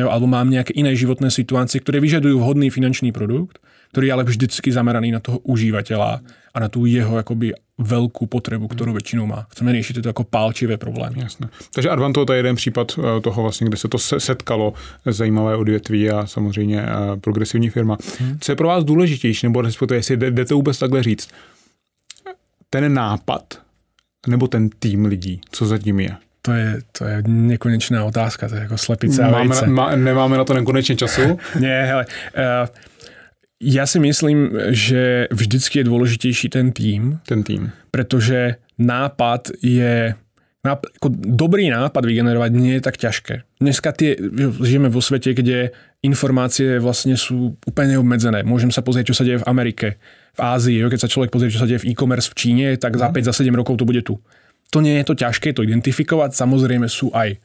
jo, 0.03 0.11
alebo 0.11 0.27
mám 0.27 0.51
nejaké 0.51 0.75
iné 0.75 0.91
životné 0.91 1.31
situácie, 1.31 1.79
ktoré 1.79 2.03
vyžadujú 2.03 2.43
vhodný 2.43 2.67
finančný 2.67 3.15
produkt, 3.15 3.63
ktorý 3.91 4.05
je 4.07 4.13
ale 4.13 4.23
vždycky 4.23 4.69
zameraný 4.71 5.11
na 5.11 5.19
toho 5.19 5.41
užívateľa 5.43 6.21
a 6.53 6.57
na 6.59 6.69
tú 6.69 6.85
jeho 6.85 7.17
akoby 7.17 7.53
veľkú 7.79 8.27
potrebu, 8.27 8.67
ktorou 8.67 8.91
většinou 8.91 9.23
má. 9.23 9.47
Chceme 9.55 9.71
riešiť 9.71 10.03
to 10.03 10.11
ako 10.11 10.27
pálčivé 10.27 10.75
problémy. 10.75 11.23
Jasné. 11.23 11.47
Takže 11.71 11.89
Advanto 11.89 12.25
to 12.25 12.33
je 12.33 12.39
jeden 12.39 12.55
případ 12.55 12.91
eh, 12.99 13.21
toho 13.21 13.41
vlastně, 13.41 13.67
kde 13.67 13.77
se 13.77 13.87
to 13.87 13.97
setkalo 13.97 14.73
zajímavé 15.05 15.55
odvětví 15.55 16.09
a 16.09 16.27
samozřejmě 16.27 16.81
eh, 16.81 17.17
progresivní 17.21 17.69
firma. 17.69 17.97
Hmm. 18.19 18.37
Co 18.39 18.51
je 18.51 18.55
pro 18.55 18.67
vás 18.67 18.83
důležitější, 18.83 19.45
nebo 19.47 19.61
respektive, 19.61 19.97
jestli 19.97 20.17
jdete 20.17 20.53
vůbec 20.53 20.79
takhle 20.79 21.03
říct, 21.03 21.29
ten 22.69 22.93
nápad 22.93 23.61
nebo 24.27 24.47
ten 24.47 24.69
tým 24.79 25.05
lidí, 25.05 25.41
co 25.51 25.65
zatím 25.65 25.99
je? 25.99 26.15
To 26.41 26.51
je, 26.51 26.81
to 26.91 27.05
je 27.05 27.23
nekonečná 27.27 28.05
otázka, 28.05 28.49
to 28.49 28.55
je 28.55 28.61
jako 28.61 28.77
slepice 28.77 29.23
a 29.23 29.31
Máme, 29.31 29.67
má, 29.67 29.95
nemáme 29.95 30.37
na 30.37 30.43
to 30.43 30.53
nekonečně 30.53 30.95
času? 30.95 31.21
Nie, 31.59 31.83
hele, 31.85 32.05
uh, 32.37 32.67
ja 33.59 33.83
si 33.83 33.99
myslím, 33.99 34.55
že 34.71 35.27
vždycky 35.35 35.83
je 35.83 35.89
dôležitejší 35.91 36.47
ten 36.47 36.71
tým. 36.71 37.19
Ten 37.27 37.43
tým. 37.43 37.75
Pretože 37.91 38.55
nápad 38.79 39.51
je 39.59 40.15
náp- 40.63 40.87
ako 40.87 41.11
dobrý 41.11 41.67
nápad 41.67 42.03
vygenerovať 42.03 42.51
nie 42.55 42.79
je 42.79 42.83
tak 42.83 42.95
ťažké. 42.95 43.59
Dneska 43.59 43.91
tie, 43.91 44.15
žijeme 44.63 44.87
vo 44.87 45.03
svete, 45.03 45.35
kde 45.35 45.75
informácie 45.99 46.79
vlastne 46.79 47.19
sú 47.19 47.59
úplne 47.67 47.99
obmedzené. 47.99 48.47
Môžem 48.47 48.71
sa 48.71 48.79
pozrieť, 48.79 49.11
čo 49.11 49.17
sa 49.19 49.27
deje 49.27 49.43
v 49.43 49.47
Amerike, 49.51 49.99
v 50.35 50.39
Ázii. 50.39 50.79
Keď 50.79 50.99
sa 51.03 51.11
človek 51.11 51.31
pozrie, 51.31 51.51
čo 51.51 51.59
sa 51.59 51.67
deje 51.67 51.83
v 51.83 51.91
e-commerce 51.91 52.31
v 52.31 52.37
Číne, 52.39 52.65
tak 52.79 52.95
za 52.95 53.11
5, 53.11 53.19
mhm. 53.19 53.27
za 53.27 53.33
7 53.35 53.51
rokov 53.59 53.75
to 53.75 53.87
bude 53.87 54.03
tu. 54.07 54.15
To 54.69 54.79
nie 54.79 55.01
je 55.01 55.05
to 55.07 55.19
ťažké 55.19 55.51
to 55.51 55.65
identifikovať. 55.65 56.31
Samozrejme 56.31 56.87
sú 56.87 57.11
aj 57.11 57.35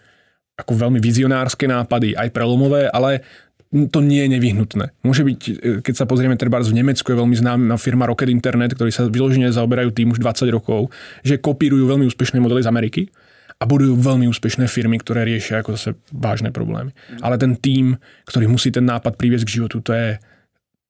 ako 0.55 0.87
veľmi 0.87 1.03
vizionárske 1.03 1.67
nápady, 1.67 2.15
aj 2.15 2.31
prelomové, 2.31 2.87
ale 2.87 3.27
to 3.75 3.99
nie 3.99 4.23
je 4.23 4.29
nevyhnutné. 4.39 4.95
Môže 5.03 5.27
byť, 5.27 5.41
e, 5.51 5.53
keď 5.83 5.95
sa 5.99 6.07
pozrieme 6.07 6.39
treba 6.39 6.63
v 6.63 6.71
Nemecku, 6.71 7.11
je 7.11 7.19
veľmi 7.19 7.35
známa 7.35 7.75
firma 7.75 8.07
Rocket 8.07 8.31
Internet, 8.31 8.79
ktorí 8.79 8.95
sa 8.95 9.11
vyložene 9.11 9.51
zaoberajú 9.51 9.91
tým 9.91 10.15
už 10.15 10.23
20 10.23 10.47
rokov, 10.55 10.95
že 11.27 11.43
kopírujú 11.43 11.83
veľmi 11.91 12.07
úspešné 12.07 12.39
modely 12.39 12.63
z 12.63 12.71
Ameriky 12.71 13.03
a 13.59 13.65
budujú 13.67 13.99
veľmi 13.99 14.31
úspešné 14.31 14.71
firmy, 14.71 15.03
ktoré 15.03 15.27
riešia 15.27 15.63
ako 15.63 15.75
zase 15.75 15.91
vážne 16.15 16.55
problémy. 16.55 16.95
Ale 17.19 17.35
ten 17.35 17.59
tým, 17.59 17.99
ktorý 18.31 18.47
musí 18.47 18.71
ten 18.71 18.87
nápad 18.87 19.19
priviesť 19.19 19.45
k 19.47 19.55
životu, 19.59 19.83
to 19.83 19.91
je, 19.91 20.19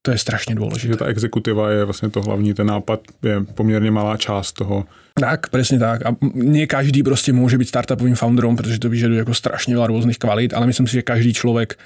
to 0.05 0.13
je 0.13 0.21
strašne 0.21 0.53
dôležité. 0.53 0.93
Že 0.93 1.01
tá 1.01 1.09
exekutiva 1.09 1.73
je 1.73 1.89
vlastne 1.89 2.13
to 2.13 2.21
hlavní, 2.21 2.53
ten 2.53 2.69
nápad 2.69 3.01
je 3.21 3.35
pomerne 3.57 3.89
malá 3.89 4.17
časť 4.17 4.61
toho. 4.61 4.85
Tak, 5.17 5.49
presne 5.49 5.81
tak. 5.81 6.05
A 6.05 6.13
nie 6.37 6.69
každý 6.69 7.01
proste 7.01 7.33
môže 7.33 7.57
byť 7.57 7.69
startupovým 7.69 8.17
founderom, 8.17 8.53
pretože 8.53 8.77
to 8.77 8.93
vyžaduje 8.93 9.25
ako 9.25 9.33
strašne 9.33 9.73
veľa 9.73 9.89
rôznych 9.89 10.21
kvalít, 10.21 10.53
ale 10.53 10.69
myslím 10.69 10.85
si, 10.85 11.01
že 11.01 11.07
každý 11.07 11.33
človek 11.33 11.77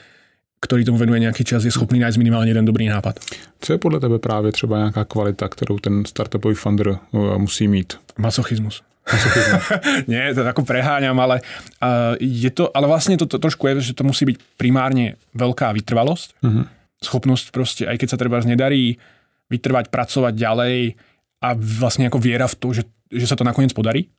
ktorý 0.60 0.86
tomu 0.86 0.98
venuje 0.98 1.20
nějaký 1.20 1.44
čas, 1.44 1.64
je 1.64 1.72
schopný 1.72 2.00
nájsť 2.00 2.18
minimálně 2.18 2.52
jeden 2.52 2.66
dobrý 2.66 2.88
nápad. 2.88 3.20
Co 3.60 3.74
je 3.74 3.78
podle 3.78 4.00
tebe 4.00 4.20
právě 4.20 4.52
třeba 4.52 4.78
nějaká 4.78 5.06
kvalita, 5.06 5.48
kterou 5.48 5.80
ten 5.80 6.06
startupový 6.06 6.56
funder 6.56 6.90
uh, 7.12 7.38
musí 7.38 7.68
mít? 7.68 7.94
Masochismus. 8.18 8.82
Nie, 10.08 10.38
to 10.38 10.46
ako 10.46 10.62
preháňam, 10.62 11.18
ale 11.18 11.42
uh, 11.82 12.14
je 12.22 12.50
to, 12.54 12.70
ale 12.78 12.86
vlastne 12.86 13.18
to, 13.18 13.26
to 13.26 13.42
trošku 13.42 13.66
je, 13.66 13.92
že 13.92 13.98
to 13.98 14.06
musí 14.06 14.22
byť 14.26 14.38
primárne 14.54 15.18
veľká 15.34 15.74
vytrvalosť, 15.74 16.38
uh-huh. 16.46 16.70
schopnosť 17.02 17.46
proste, 17.50 17.84
aj 17.90 17.98
keď 17.98 18.08
sa 18.14 18.22
treba 18.22 18.38
nedarí, 18.46 19.02
vytrvať, 19.50 19.90
pracovať 19.90 20.34
ďalej 20.38 20.94
a 21.42 21.48
vlastne 21.58 22.06
ako 22.06 22.22
viera 22.22 22.46
v 22.46 22.56
to, 22.62 22.68
že, 22.70 22.84
že 23.10 23.26
sa 23.26 23.34
to 23.34 23.42
nakoniec 23.42 23.74
podarí 23.74 24.14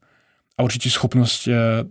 a 0.59 0.67
určite 0.67 0.91
schopnosť 0.91 1.41
uh, 1.47 1.87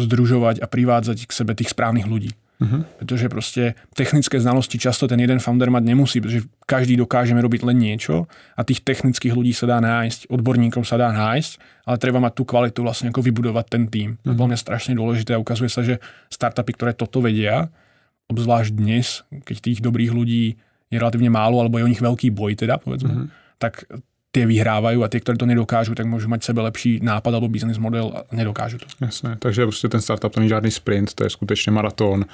združovať 0.00 0.64
a 0.64 0.66
privádzať 0.70 1.28
k 1.28 1.32
sebe 1.36 1.52
tých 1.52 1.76
správnych 1.76 2.08
ľudí. 2.08 2.32
Uh-huh. 2.58 2.82
Pretože 2.98 3.30
proste 3.30 3.78
technické 3.94 4.42
znalosti 4.42 4.82
často 4.82 5.06
ten 5.06 5.22
jeden 5.22 5.38
founder 5.38 5.70
mať 5.70 5.84
nemusí, 5.86 6.18
pretože 6.18 6.50
každý 6.66 6.98
dokážeme 6.98 7.38
robiť 7.38 7.62
len 7.62 7.78
niečo 7.78 8.26
a 8.58 8.66
tých 8.66 8.82
technických 8.82 9.30
ľudí 9.30 9.54
sa 9.54 9.70
dá 9.70 9.78
nájsť, 9.78 10.26
odborníkov 10.26 10.82
sa 10.82 10.98
dá 10.98 11.14
nájsť, 11.14 11.86
ale 11.86 11.96
treba 12.02 12.18
mať 12.18 12.34
tú 12.34 12.42
kvalitu 12.42 12.82
vlastne 12.82 13.14
ako 13.14 13.22
vybudovať 13.22 13.66
ten 13.70 13.86
tým. 13.86 14.18
Uh-huh. 14.18 14.34
To 14.34 14.42
je 14.42 14.48
mňa 14.50 14.58
strašne 14.58 14.98
dôležité 14.98 15.38
a 15.38 15.42
ukazuje 15.42 15.70
sa, 15.70 15.86
že 15.86 16.02
startupy, 16.34 16.74
ktoré 16.74 16.92
toto 16.98 17.22
vedia, 17.22 17.70
obzvlášť 18.26 18.70
dnes, 18.74 19.22
keď 19.46 19.56
tých 19.62 19.78
dobrých 19.78 20.10
ľudí 20.10 20.58
je 20.90 20.96
relatívne 20.98 21.30
málo, 21.30 21.62
alebo 21.62 21.78
je 21.78 21.86
o 21.86 21.92
nich 21.94 22.02
veľký 22.02 22.34
boj 22.34 22.58
teda, 22.58 22.82
povedzme, 22.82 23.12
uh-huh. 23.12 23.28
tak 23.62 23.86
tie 24.28 24.44
vyhrávajú 24.44 25.00
a 25.00 25.08
tie, 25.08 25.24
ktoré 25.24 25.40
to 25.40 25.48
nedokážu, 25.48 25.96
tak 25.96 26.04
môžu 26.04 26.28
mať 26.28 26.52
sebe 26.52 26.60
lepší 26.60 27.00
nápad 27.00 27.32
alebo 27.32 27.48
business 27.48 27.80
model 27.80 28.12
a 28.12 28.28
nedokážu 28.28 28.78
to. 28.78 28.86
Jasné, 29.00 29.36
takže 29.38 29.64
prostě 29.64 29.88
ten 29.88 30.00
startup 30.00 30.32
to 30.34 30.40
není 30.40 30.48
žádný 30.48 30.70
sprint, 30.70 31.14
to 31.14 31.24
je 31.24 31.30
skutečně 31.30 31.72
maraton 31.72 32.24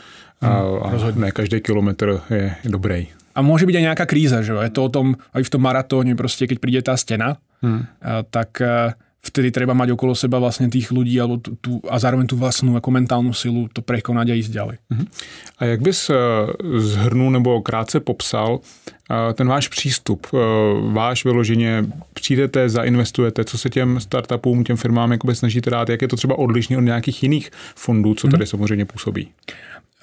a, 0.40 0.62
hmm, 0.62 1.06
a 1.06 1.10
ne 1.14 1.32
každý 1.32 1.60
kilometr 1.60 2.20
je 2.30 2.54
dobrý. 2.64 3.08
A 3.34 3.42
môže 3.42 3.66
byť 3.66 3.74
aj 3.74 3.86
nejaká 3.90 4.06
kríza, 4.06 4.46
že 4.46 4.54
je 4.54 4.70
to 4.70 4.86
o 4.86 4.90
tom, 4.90 5.18
aj 5.34 5.42
v 5.42 5.50
tom 5.50 5.62
maratóne, 5.66 6.14
proste 6.14 6.46
keď 6.46 6.58
príde 6.62 6.80
tá 6.86 6.94
stena, 6.94 7.42
hmm. 7.66 7.82
tak 8.30 8.62
vtedy 9.24 9.48
treba 9.48 9.72
mať 9.72 9.96
okolo 9.96 10.12
seba 10.12 10.36
vlastne 10.36 10.68
tých 10.68 10.92
ľudí 10.92 11.16
alebo 11.16 11.40
tú, 11.40 11.56
tú, 11.56 11.70
a 11.88 11.96
zároveň 11.96 12.28
tú 12.28 12.36
vlastnú 12.36 12.76
ako 12.76 12.88
mentálnu 12.92 13.32
silu 13.32 13.72
to 13.72 13.80
prekonať 13.80 14.26
a 14.30 14.34
ísť 14.36 14.52
ďalej. 14.52 14.76
Uh-huh. 14.92 15.06
A 15.58 15.62
jak 15.64 15.80
bys 15.80 16.10
eh, 16.10 16.16
zhrnul 16.78 17.32
nebo 17.32 17.56
krátce 17.64 18.00
popsal 18.00 18.60
eh, 18.60 19.32
ten 19.32 19.48
váš 19.48 19.68
přístup, 19.68 20.26
eh, 20.34 20.38
váš 20.92 21.24
vyloženě 21.24 21.86
přijdete, 22.12 22.68
zainvestujete, 22.68 23.44
co 23.44 23.58
se 23.58 23.70
těm 23.70 24.00
startupům, 24.00 24.64
těm 24.64 24.76
firmám 24.76 25.12
jakoby 25.12 25.34
snažíte 25.34 25.70
dát, 25.70 25.88
jak 25.88 26.02
je 26.02 26.08
to 26.08 26.16
třeba 26.16 26.38
odlišné 26.38 26.76
od 26.76 26.80
nějakých 26.80 27.22
jiných 27.22 27.50
fondů, 27.74 28.14
co 28.14 28.28
tady 28.28 28.44
uh-huh. 28.44 28.50
samozřejmě 28.50 28.84
působí? 28.84 29.28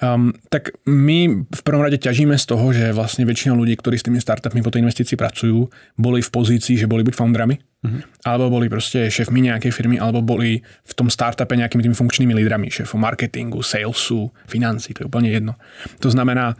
Um, 0.02 0.32
tak 0.48 0.74
my 0.86 1.46
v 1.54 1.62
prvom 1.62 1.86
rade 1.86 1.94
ťažíme 1.94 2.34
z 2.34 2.46
toho, 2.50 2.74
že 2.74 2.90
vlastne 2.90 3.22
väčšina 3.22 3.54
ľudí, 3.54 3.78
ktorí 3.78 4.02
s 4.02 4.02
tými 4.02 4.18
startupmi 4.18 4.58
po 4.58 4.74
tej 4.74 4.82
investícii 4.82 5.14
pracujú, 5.14 5.70
boli 5.94 6.18
v 6.18 6.30
pozícii, 6.34 6.74
že 6.74 6.90
boli 6.90 7.06
buď 7.06 7.14
foundrami, 7.14 7.62
uh-huh. 7.82 8.00
alebo 8.24 8.58
boli 8.58 8.70
proste 8.70 9.10
šéfmi 9.10 9.50
nejakej 9.50 9.74
firmy, 9.74 9.98
alebo 9.98 10.22
boli 10.22 10.62
v 10.62 10.92
tom 10.94 11.10
startupe 11.10 11.52
nejakými 11.54 11.82
tými 11.82 11.96
funkčnými 11.98 12.32
lídrami, 12.38 12.70
šéfom 12.70 12.98
marketingu, 12.98 13.60
salesu, 13.60 14.30
financí, 14.46 14.94
to 14.94 15.04
je 15.04 15.10
úplne 15.10 15.30
jedno. 15.30 15.58
To 16.00 16.08
znamená, 16.08 16.54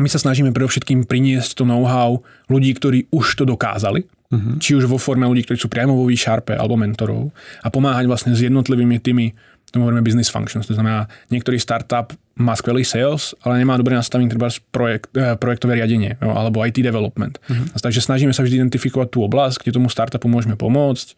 my 0.00 0.08
sa 0.08 0.16
snažíme 0.16 0.56
predovšetkým 0.56 1.04
priniesť 1.04 1.60
to 1.60 1.68
know-how 1.68 2.24
ľudí, 2.48 2.72
ktorí 2.72 3.12
už 3.12 3.36
to 3.36 3.44
dokázali, 3.44 4.08
uh-huh. 4.08 4.56
či 4.56 4.72
už 4.80 4.88
vo 4.88 4.96
forme 4.96 5.28
ľudí, 5.28 5.44
ktorí 5.44 5.60
sú 5.60 5.68
priamo 5.68 5.92
vo 5.92 6.08
výšarpe 6.08 6.56
alebo 6.56 6.80
mentorov 6.80 7.28
a 7.60 7.68
pomáhať 7.68 8.08
vlastne 8.08 8.32
s 8.32 8.40
jednotlivými 8.40 8.96
tými 8.96 9.36
tomu 9.70 9.86
hovoríme 9.86 10.02
business 10.02 10.30
functions, 10.30 10.66
to 10.66 10.74
znamená, 10.74 11.06
niektorý 11.30 11.56
startup 11.62 12.10
má 12.40 12.56
skvelý 12.56 12.82
sales, 12.82 13.36
ale 13.44 13.62
nemá 13.62 13.76
dobre 13.76 13.94
nastavený 13.94 14.32
treba 14.32 14.50
projekt, 14.72 15.12
eh, 15.14 15.36
projektové 15.36 15.78
riadenie 15.78 16.18
alebo 16.18 16.64
IT 16.64 16.82
development. 16.82 17.38
Uh-huh. 17.46 17.70
Takže 17.78 18.00
snažíme 18.00 18.34
sa 18.34 18.42
vždy 18.42 18.64
identifikovať 18.64 19.08
tú 19.14 19.22
oblasť, 19.22 19.62
kde 19.62 19.76
tomu 19.78 19.92
startupu 19.92 20.26
môžeme 20.26 20.56
pomôcť. 20.56 21.14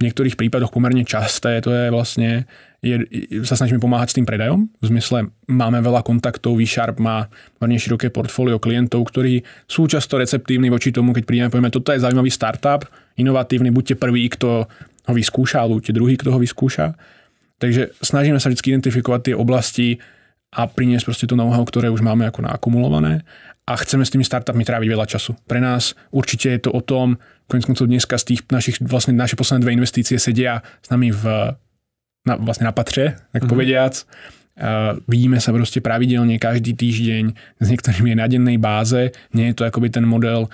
V 0.00 0.10
niektorých 0.10 0.34
prípadoch 0.34 0.72
pomerne 0.72 1.04
časté 1.06 1.60
to 1.62 1.70
je 1.70 1.92
vlastne, 1.92 2.48
je, 2.80 3.06
sa 3.46 3.54
snažíme 3.54 3.78
pomáhať 3.78 4.08
s 4.10 4.16
tým 4.18 4.26
predajom. 4.26 4.66
V 4.82 4.84
zmysle 4.88 5.30
máme 5.46 5.78
veľa 5.78 6.02
kontaktov, 6.02 6.58
V-Sharp 6.58 6.98
má 6.98 7.30
pomerne 7.60 7.78
široké 7.78 8.08
portfólio 8.10 8.58
klientov, 8.58 9.04
ktorí 9.12 9.44
sú 9.68 9.86
často 9.86 10.18
receptívni 10.18 10.72
voči 10.72 10.90
tomu, 10.90 11.14
keď 11.14 11.22
prídeme 11.28 11.52
povieme, 11.52 11.70
toto 11.70 11.92
je 11.92 12.02
zaujímavý 12.02 12.32
startup, 12.32 12.88
inovatívny, 13.20 13.70
buďte 13.70 14.00
prvý, 14.00 14.26
kto 14.32 14.66
ho 15.06 15.12
vyskúša, 15.12 15.62
alebo 15.62 15.78
buďte 15.78 15.94
druhý, 15.94 16.14
kto 16.18 16.34
ho 16.34 16.40
vyskúša 16.40 16.96
Takže 17.62 17.94
snažíme 18.02 18.42
sa 18.42 18.50
vždy 18.50 18.74
identifikovať 18.74 19.20
tie 19.30 19.34
oblasti 19.38 20.02
a 20.50 20.66
priniesť 20.66 21.06
proste 21.06 21.26
to 21.30 21.38
know-how, 21.38 21.62
ktoré 21.62 21.86
už 21.94 22.02
máme 22.02 22.26
ako 22.26 22.42
naakumulované 22.42 23.22
a 23.62 23.72
chceme 23.78 24.02
s 24.02 24.10
tými 24.10 24.26
startupmi 24.26 24.66
tráviť 24.66 24.88
veľa 24.90 25.06
času. 25.06 25.38
Pre 25.46 25.62
nás 25.62 25.94
určite 26.10 26.50
je 26.50 26.60
to 26.66 26.74
o 26.74 26.82
tom, 26.82 27.22
konec 27.46 27.62
koncov 27.62 27.86
dneska 27.86 28.18
z 28.18 28.34
tých 28.34 28.40
našich, 28.50 28.82
vlastne 28.82 29.14
naše 29.14 29.38
posledné 29.38 29.62
dve 29.62 29.72
investície 29.78 30.18
sedia 30.18 30.66
s 30.82 30.90
nami 30.90 31.14
v, 31.14 31.54
na, 32.26 32.34
vlastne 32.42 32.66
na 32.66 32.74
patře, 32.74 33.14
tak 33.30 33.46
mm-hmm. 33.46 33.46
povediac. 33.46 33.94
Uh, 34.52 35.00
vidíme 35.08 35.40
sa 35.40 35.54
proste 35.54 35.80
pravidelne 35.80 36.36
každý 36.36 36.76
týždeň, 36.76 37.24
s 37.62 37.66
niektorými 37.72 38.12
je 38.12 38.16
na 38.20 38.28
dennej 38.28 38.58
báze. 38.60 39.14
Nie 39.32 39.54
je 39.54 39.56
to 39.56 39.64
akoby 39.64 39.88
ten 39.88 40.04
model, 40.04 40.52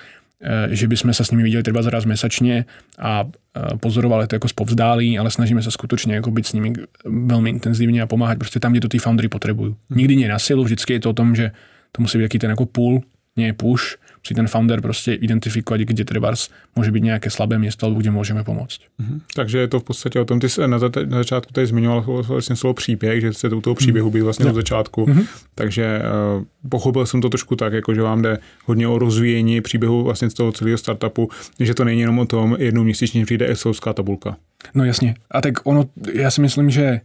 že 0.71 0.87
by 0.87 0.95
sme 0.95 1.11
sa 1.11 1.27
s 1.27 1.35
nimi 1.35 1.43
videli 1.43 1.67
treba 1.67 1.83
zaraz 1.83 2.07
mesačne 2.07 2.63
a 2.95 3.27
e, 3.27 3.75
pozorovali 3.75 4.23
to 4.23 4.39
ako 4.39 4.47
spovzdálí, 4.47 5.19
ale 5.19 5.27
snažíme 5.27 5.59
sa 5.59 5.67
skutočne 5.67 6.15
ako 6.23 6.31
byť 6.31 6.45
s 6.47 6.55
nimi 6.55 6.79
veľmi 7.03 7.59
intenzívne 7.59 7.99
a 7.99 8.07
pomáhať. 8.07 8.39
Proste 8.39 8.63
tam, 8.63 8.71
kde 8.71 8.87
to 8.87 8.93
tí 8.95 9.03
foundry 9.03 9.27
potrebujú. 9.27 9.75
Nikdy 9.91 10.23
nie 10.23 10.27
na 10.31 10.39
silu, 10.39 10.63
vždycky 10.63 10.95
je 10.95 11.03
to 11.03 11.11
o 11.11 11.17
tom, 11.17 11.35
že 11.35 11.51
to 11.91 11.99
musí 11.99 12.15
byť 12.15 12.25
taký 12.31 12.39
ten 12.39 12.51
ako 12.55 12.65
pull, 12.71 12.95
nie 13.35 13.51
push, 13.51 13.99
si 14.23 14.33
ten 14.35 14.47
founder 14.47 14.81
proste 14.81 15.13
identifikovať, 15.15 15.81
kde 15.85 16.03
treba 16.05 16.33
môže 16.75 16.91
byť 16.91 17.03
nejaké 17.03 17.29
slabé 17.31 17.57
miesto, 17.57 17.85
alebo 17.85 17.99
kde 18.03 18.11
môžeme 18.11 18.43
pomôcť. 18.43 18.79
Mm-hmm. 18.99 19.17
Takže 19.35 19.57
je 19.59 19.67
to 19.67 19.77
v 19.79 19.85
podstate 19.85 20.17
o 20.19 20.25
tom, 20.25 20.39
ty 20.39 20.47
na, 20.67 20.79
za, 20.79 20.89
na 21.05 21.17
začátku 21.17 21.53
tady 21.53 21.67
zmiňoval 21.67 22.23
vlastně 22.23 22.55
slovo 22.55 22.73
příběh, 22.73 23.21
že 23.21 23.33
se 23.33 23.49
u 23.49 23.61
toho 23.61 23.75
příběhu 23.75 24.11
být 24.11 24.21
vlastně 24.21 24.45
mm. 24.45 24.51
od 24.51 24.55
začátku, 24.55 25.05
mm-hmm. 25.05 25.25
takže 25.55 26.01
uh, 26.37 26.43
pochopil 26.69 27.05
jsem 27.05 27.21
to 27.21 27.29
trošku 27.29 27.55
tak, 27.55 27.73
jako 27.73 27.93
že 27.93 28.01
vám 28.01 28.21
jde 28.21 28.39
hodně 28.65 28.87
o 28.87 28.99
rozvíjení 28.99 29.61
příběhu 29.61 30.03
vlastně 30.03 30.29
z 30.29 30.33
toho 30.33 30.51
celého 30.51 30.77
startupu, 30.77 31.29
že 31.59 31.73
to 31.73 31.83
není 31.83 32.01
jenom 32.01 32.19
o 32.19 32.25
tom, 32.25 32.55
jednou 32.59 32.83
měsíčně 32.83 33.25
přijde 33.25 33.47
Excelovská 33.47 33.93
tabulka. 33.93 34.37
No 34.73 34.85
jasně. 34.85 35.15
A 35.31 35.41
tak 35.41 35.53
ono, 35.63 35.85
já 36.13 36.31
si 36.31 36.41
myslím, 36.41 36.69
že 36.69 37.01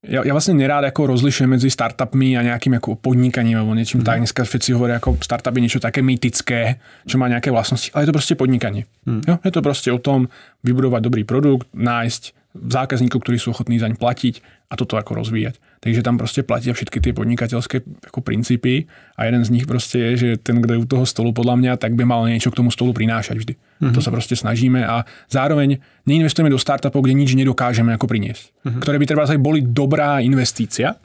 ja, 0.00 0.24
ja 0.24 0.32
vlastne 0.32 0.56
nerád 0.56 0.88
ako 0.88 1.12
rozlišujem 1.12 1.60
medzi 1.60 1.68
startupmi 1.68 2.32
a 2.32 2.40
nejakým 2.40 2.80
ako 2.80 2.96
podnikaním 2.96 3.60
alebo 3.60 3.76
niečím 3.76 4.00
mm. 4.00 4.06
tak. 4.08 4.16
Dneska 4.24 4.48
všetci 4.48 4.72
hovoria 4.72 4.96
ako 4.96 5.20
startup 5.20 5.52
je 5.52 5.60
niečo 5.60 5.80
také 5.82 6.00
mytické, 6.00 6.80
čo 7.04 7.20
má 7.20 7.28
nejaké 7.28 7.52
vlastnosti, 7.52 7.92
ale 7.92 8.04
je 8.04 8.08
to 8.08 8.16
proste 8.16 8.34
podnikanie. 8.40 8.88
Mm. 9.04 9.22
Jo? 9.28 9.34
Je 9.44 9.52
to 9.52 9.60
proste 9.60 9.92
o 9.92 10.00
tom 10.00 10.32
vybudovať 10.64 11.00
dobrý 11.04 11.22
produkt, 11.28 11.68
nájsť 11.76 12.39
zákazníkov, 12.54 13.22
ktorí 13.22 13.38
sú 13.38 13.54
ochotní 13.54 13.78
zaň 13.78 13.94
platiť 13.94 14.42
a 14.70 14.74
toto 14.74 14.98
ako 14.98 15.22
rozvíjať. 15.22 15.62
Takže 15.82 16.02
tam 16.02 16.18
proste 16.18 16.42
platia 16.42 16.74
všetky 16.74 16.98
tie 16.98 17.12
podnikateľské 17.14 18.06
ako 18.10 18.20
princípy 18.26 18.90
a 19.14 19.26
jeden 19.26 19.42
z 19.46 19.50
nich 19.54 19.66
proste 19.70 20.02
je, 20.02 20.12
že 20.18 20.28
ten, 20.42 20.58
kto 20.58 20.74
je 20.74 20.82
u 20.82 20.86
toho 20.86 21.04
stolu 21.06 21.30
podľa 21.30 21.58
mňa, 21.58 21.72
tak 21.78 21.94
by 21.94 22.02
mal 22.02 22.26
niečo 22.26 22.50
k 22.50 22.58
tomu 22.58 22.74
stolu 22.74 22.90
prinášať 22.90 23.36
vždy. 23.38 23.54
Mm-hmm. 23.54 23.94
To 23.94 24.00
sa 24.02 24.10
proste 24.10 24.34
snažíme 24.34 24.82
a 24.82 25.06
zároveň 25.30 25.78
neinvestujeme 26.10 26.50
do 26.50 26.58
startupov, 26.58 27.06
kde 27.06 27.14
nič 27.18 27.38
nedokážeme 27.38 27.94
ako 27.94 28.10
priniesť. 28.10 28.50
Mm-hmm. 28.50 28.80
Ktoré 28.82 28.96
by 28.98 29.06
treba 29.06 29.22
aj 29.30 29.40
boli 29.40 29.62
dobrá 29.62 30.18
investícia, 30.18 30.98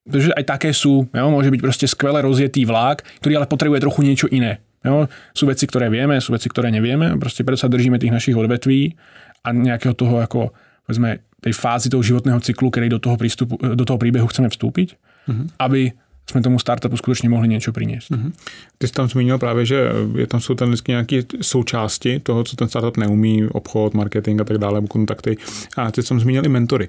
pretože 0.00 0.32
aj 0.32 0.44
také 0.48 0.72
sú, 0.72 1.06
jo, 1.12 1.26
môže 1.28 1.52
byť 1.52 1.60
proste 1.60 1.86
skvelé 1.86 2.24
rozjetý 2.24 2.64
vlák, 2.64 3.04
ktorý 3.20 3.36
ale 3.36 3.46
potrebuje 3.46 3.84
trochu 3.84 4.00
niečo 4.00 4.26
iné. 4.32 4.64
Jo, 4.80 5.12
sú 5.36 5.44
veci, 5.44 5.68
ktoré 5.68 5.92
vieme, 5.92 6.16
sú 6.24 6.32
veci, 6.32 6.48
ktoré 6.48 6.72
nevieme, 6.72 7.12
proste 7.20 7.44
preto 7.44 7.60
sa 7.60 7.68
držíme 7.68 8.00
tých 8.00 8.16
našich 8.16 8.32
odvetví 8.32 8.96
a 9.44 9.52
nejakého 9.52 9.92
toho 9.92 10.24
ako, 10.24 10.56
povedzme, 10.90 11.22
tej 11.38 11.54
fázy 11.54 11.86
toho 11.86 12.02
životného 12.02 12.42
cyklu, 12.42 12.66
kedy 12.66 12.90
do 12.90 12.98
toho, 12.98 13.14
prístupu, 13.14 13.54
do 13.54 13.84
toho 13.86 13.94
príbehu 13.94 14.26
chceme 14.26 14.50
vstúpiť, 14.50 14.98
uh-huh. 15.30 15.46
aby 15.62 15.94
jsme 16.30 16.42
tomu 16.42 16.58
startupu 16.58 16.96
skutečně 16.96 17.28
mohli 17.28 17.48
něco 17.48 17.72
přinést. 17.72 18.10
Mm-hmm. 18.10 18.32
Ty 18.78 18.86
jsi 18.86 18.92
tam 18.92 19.08
zmínil 19.08 19.38
právě, 19.38 19.66
že 19.66 19.88
je 20.16 20.26
tam 20.26 20.40
jsou 20.40 20.54
tam 20.54 20.68
vždycky 20.68 20.92
nějaké 20.92 21.22
součásti 21.42 22.20
toho, 22.20 22.44
co 22.44 22.56
ten 22.56 22.68
startup 22.68 22.96
neumí, 22.96 23.44
obchod, 23.44 23.94
marketing 23.94 24.40
a 24.40 24.44
tak 24.44 24.58
dále, 24.58 24.82
kontakty. 24.88 25.36
A 25.76 25.90
ty 25.90 26.02
jsi 26.02 26.08
tam 26.08 26.20
zmínil 26.20 26.46
i 26.46 26.48
mentory. 26.48 26.88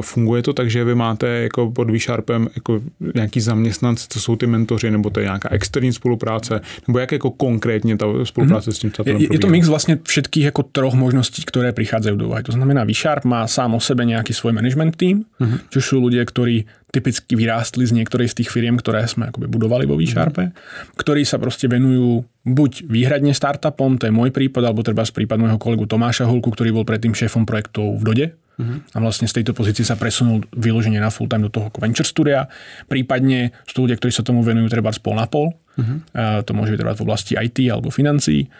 Funguje 0.00 0.42
to 0.42 0.52
tak, 0.52 0.70
že 0.70 0.84
vy 0.84 0.94
máte 0.94 1.26
jako 1.26 1.70
pod 1.70 1.90
Výšarpem 1.90 2.48
jako 2.54 2.80
nějaký 3.14 3.40
zaměstnanci, 3.40 4.06
co 4.08 4.20
jsou 4.20 4.36
ty 4.36 4.46
mentoři, 4.46 4.90
nebo 4.90 5.10
to 5.10 5.20
je 5.20 5.24
nějaká 5.26 5.48
externí 5.52 5.92
spolupráce, 5.92 6.60
nebo 6.88 6.98
jak 6.98 7.12
jako 7.12 7.30
konkrétně 7.30 7.96
ta 7.96 8.06
spolupráce 8.24 8.70
mm-hmm. 8.70 8.74
s 8.74 8.78
tím 8.78 8.90
startupem 8.90 9.20
je, 9.20 9.28
je 9.32 9.38
to 9.38 9.46
mix 9.46 9.68
vlastně 9.68 9.98
všetkých 10.02 10.44
jako 10.44 10.62
troch 10.62 10.94
možností, 10.94 11.42
které 11.44 11.72
přichádzají 11.72 12.18
do 12.18 12.26
úvahy. 12.26 12.42
To 12.42 12.52
znamená, 12.52 12.84
Výšarp 12.84 13.24
má 13.24 13.46
sám 13.46 13.74
o 13.74 13.80
sebe 13.80 14.04
nějaký 14.04 14.34
svůj 14.34 14.52
management 14.52 14.96
tým, 14.96 15.24
mm-hmm. 15.40 15.58
čo 15.72 15.80
sú 15.80 16.04
ľudia, 16.04 16.22
ktorí 16.28 16.68
typicky 16.92 17.32
vyrástli 17.34 17.88
z 17.88 17.96
niektorej 17.96 18.28
z 18.28 18.44
tých 18.44 18.52
firiem, 18.52 18.76
ktoré 18.76 19.08
sme 19.08 19.32
akoby 19.32 19.48
budovali 19.48 19.88
vo 19.88 19.96
Výšarpe, 19.96 20.52
ktorí 21.00 21.24
sa 21.24 21.40
proste 21.40 21.64
venujú 21.64 22.28
buď 22.44 22.84
výhradne 22.84 23.32
startupom, 23.32 23.96
to 23.96 24.06
je 24.06 24.12
môj 24.12 24.28
prípad, 24.28 24.68
alebo 24.68 24.84
treba 24.84 25.00
z 25.02 25.16
prípad 25.16 25.40
môjho 25.40 25.56
kolegu 25.56 25.88
Tomáša 25.88 26.28
Hulku, 26.28 26.52
ktorý 26.52 26.76
bol 26.76 26.84
predtým 26.84 27.16
šéfom 27.16 27.48
projektov 27.48 27.96
v 27.96 28.04
Dode, 28.04 28.26
Uh-huh. 28.52 28.84
A 28.92 28.98
vlastne 29.00 29.24
z 29.24 29.40
tejto 29.40 29.56
pozície 29.56 29.80
sa 29.80 29.96
presunul 29.96 30.44
vyloženie 30.52 31.00
na 31.00 31.08
full 31.08 31.24
time 31.24 31.48
do 31.48 31.52
toho 31.52 31.72
venture 31.80 32.04
studia. 32.04 32.52
Prípadne 32.84 33.56
sú 33.64 33.88
ľudia, 33.88 33.96
ktorí 33.96 34.12
sa 34.12 34.26
tomu 34.26 34.44
venujú 34.44 34.68
treba 34.68 34.92
pol 34.92 35.16
na 35.16 35.24
pol. 35.24 35.56
Uh-huh. 35.56 36.04
A 36.12 36.44
to 36.44 36.52
môže 36.52 36.76
byť 36.76 36.80
treba 36.84 36.92
v 36.92 37.04
oblasti 37.04 37.32
IT 37.32 37.58
alebo 37.72 37.88
financií. 37.88 38.52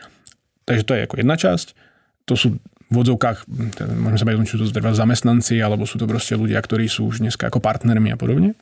Takže 0.64 0.82
to 0.88 0.92
je 0.96 1.04
ako 1.04 1.14
jedna 1.20 1.36
časť. 1.36 1.66
To 2.30 2.34
sú 2.38 2.56
v 2.92 2.96
teda 3.72 3.92
môžeme 3.96 4.20
sa 4.20 4.26
baviť, 4.28 4.44
či 4.44 4.60
to 4.60 4.68
treba 4.68 4.92
zamestnanci, 4.92 5.56
alebo 5.64 5.88
sú 5.88 5.96
to 5.96 6.04
proste 6.04 6.36
ľudia, 6.36 6.60
ktorí 6.60 6.86
sú 6.92 7.08
už 7.08 7.24
dneska 7.24 7.48
ako 7.48 7.64
partnermi 7.64 8.12
a 8.12 8.20
podobne. 8.20 8.52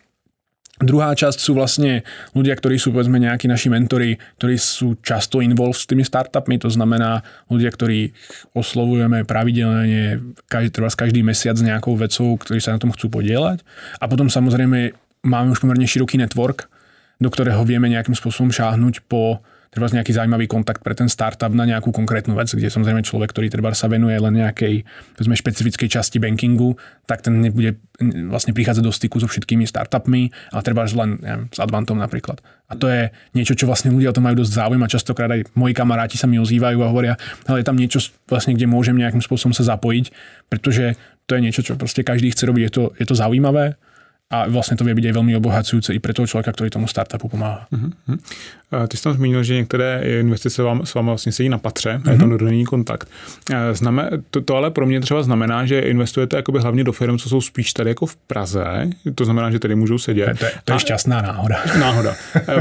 Druhá 0.81 1.13
časť 1.13 1.37
sú 1.37 1.53
vlastne 1.53 2.09
ľudia, 2.33 2.57
ktorí 2.57 2.81
sú 2.81 2.89
povedzme 2.89 3.21
nejakí 3.21 3.45
naši 3.45 3.69
mentori, 3.69 4.17
ktorí 4.41 4.57
sú 4.57 4.97
často 5.05 5.45
involved 5.45 5.77
s 5.77 5.85
tými 5.85 6.01
startupmi, 6.01 6.57
to 6.57 6.73
znamená 6.73 7.21
ľudia, 7.53 7.69
ktorí 7.69 8.17
oslovujeme 8.57 9.29
pravidelne 9.29 10.25
každý, 10.49 10.71
treba 10.73 10.89
každý 10.89 11.21
mesiac 11.21 11.61
s 11.61 11.67
nejakou 11.67 12.01
vecou, 12.01 12.33
ktorí 12.41 12.65
sa 12.65 12.73
na 12.73 12.81
tom 12.81 12.97
chcú 12.97 13.13
podielať. 13.13 13.61
A 14.01 14.09
potom 14.09 14.33
samozrejme 14.33 14.97
máme 15.21 15.53
už 15.53 15.61
pomerne 15.61 15.85
široký 15.85 16.17
network, 16.17 16.73
do 17.21 17.29
ktorého 17.29 17.61
vieme 17.69 17.93
nejakým 17.93 18.17
spôsobom 18.17 18.49
šáhnuť 18.49 19.05
po 19.05 19.45
treba 19.71 19.87
nejaký 19.87 20.11
zaujímavý 20.11 20.51
kontakt 20.51 20.83
pre 20.83 20.99
ten 20.99 21.07
startup 21.07 21.55
na 21.55 21.63
nejakú 21.63 21.95
konkrétnu 21.95 22.35
vec, 22.35 22.51
kde 22.51 22.67
samozrejme 22.67 23.07
človek, 23.07 23.31
ktorý 23.31 23.47
treba 23.47 23.71
sa 23.71 23.87
venuje 23.87 24.19
len 24.19 24.35
nejakej 24.43 24.83
povedzme, 25.15 25.35
špecifickej 25.39 25.87
časti 25.87 26.19
bankingu, 26.19 26.75
tak 27.07 27.23
ten 27.23 27.39
nebude 27.39 27.79
vlastne 28.27 28.51
prichádzať 28.51 28.83
do 28.83 28.91
styku 28.91 29.23
so 29.23 29.31
všetkými 29.31 29.63
startupmi, 29.71 30.35
ale 30.51 30.63
treba 30.67 30.83
len 30.91 31.23
neviem, 31.23 31.43
s 31.55 31.59
Advantom 31.63 31.95
napríklad. 31.95 32.43
A 32.67 32.75
to 32.75 32.91
je 32.91 33.15
niečo, 33.31 33.55
čo 33.55 33.71
vlastne 33.71 33.95
ľudia 33.95 34.11
o 34.11 34.17
tom 34.17 34.27
majú 34.27 34.43
dosť 34.43 34.59
záujem 34.59 34.83
a 34.83 34.91
častokrát 34.91 35.31
aj 35.31 35.47
moji 35.55 35.75
kamaráti 35.75 36.19
sa 36.19 36.27
mi 36.27 36.43
ozývajú 36.43 36.79
a 36.83 36.91
hovoria, 36.91 37.15
ale 37.47 37.63
je 37.63 37.67
tam 37.67 37.79
niečo 37.79 38.03
vlastne, 38.27 38.59
kde 38.59 38.67
môžem 38.67 38.99
nejakým 38.99 39.23
spôsobom 39.23 39.55
sa 39.55 39.63
zapojiť, 39.63 40.11
pretože 40.51 40.99
to 41.31 41.39
je 41.39 41.45
niečo, 41.47 41.63
čo 41.63 41.79
proste 41.79 42.03
každý 42.03 42.35
chce 42.35 42.43
robiť, 42.43 42.63
je 42.67 42.73
to, 42.75 42.83
je 42.99 43.07
to 43.07 43.15
zaujímavé 43.15 43.79
a 44.31 44.47
vlastne 44.47 44.79
to 44.79 44.87
vie 44.87 44.95
byť 44.95 45.11
aj 45.11 45.15
veľmi 45.19 45.35
obohacujúce 45.43 45.91
i 45.91 45.99
pre 45.99 46.15
toho 46.15 46.31
človeka, 46.31 46.55
ktorý 46.55 46.71
tomu 46.71 46.87
startupu 46.87 47.27
pomáha. 47.27 47.67
Uh-huh. 47.75 47.91
Ty 48.89 48.97
jsi 48.97 49.03
tam 49.03 49.13
zmínil, 49.13 49.43
že 49.43 49.55
některé 49.55 50.03
investice 50.21 50.63
vám, 50.63 50.87
s 50.87 50.95
vámi 50.95 51.07
vlastně 51.07 51.33
sedí 51.33 51.49
na 51.49 51.59
patře, 51.59 52.01
uh-huh. 52.03 52.13
je 52.13 52.19
to 52.39 52.45
denní 52.45 52.65
kontakt. 52.65 53.09
Znamen, 53.73 54.09
to, 54.31 54.41
to, 54.41 54.57
ale 54.57 54.71
pro 54.71 54.87
mě 54.87 55.01
třeba 55.01 55.23
znamená, 55.23 55.67
že 55.67 55.81
investujete 55.81 56.37
jakoby 56.37 56.59
hlavně 56.59 56.85
do 56.85 56.93
firm, 56.93 57.19
co 57.19 57.29
jsou 57.29 57.41
spíš 57.41 57.73
tady 57.73 57.91
jako 57.91 58.07
v 58.07 58.17
Praze, 58.17 58.65
to 59.15 59.25
znamená, 59.25 59.51
že 59.51 59.59
tady 59.59 59.75
můžou 59.75 59.99
sedět. 59.99 60.39
To 60.39 60.45
je, 60.45 60.53
to 60.65 60.73
je 60.73 60.79
šťastná 60.79 61.23
náhoda. 61.23 61.57
Náhoda. 61.81 62.15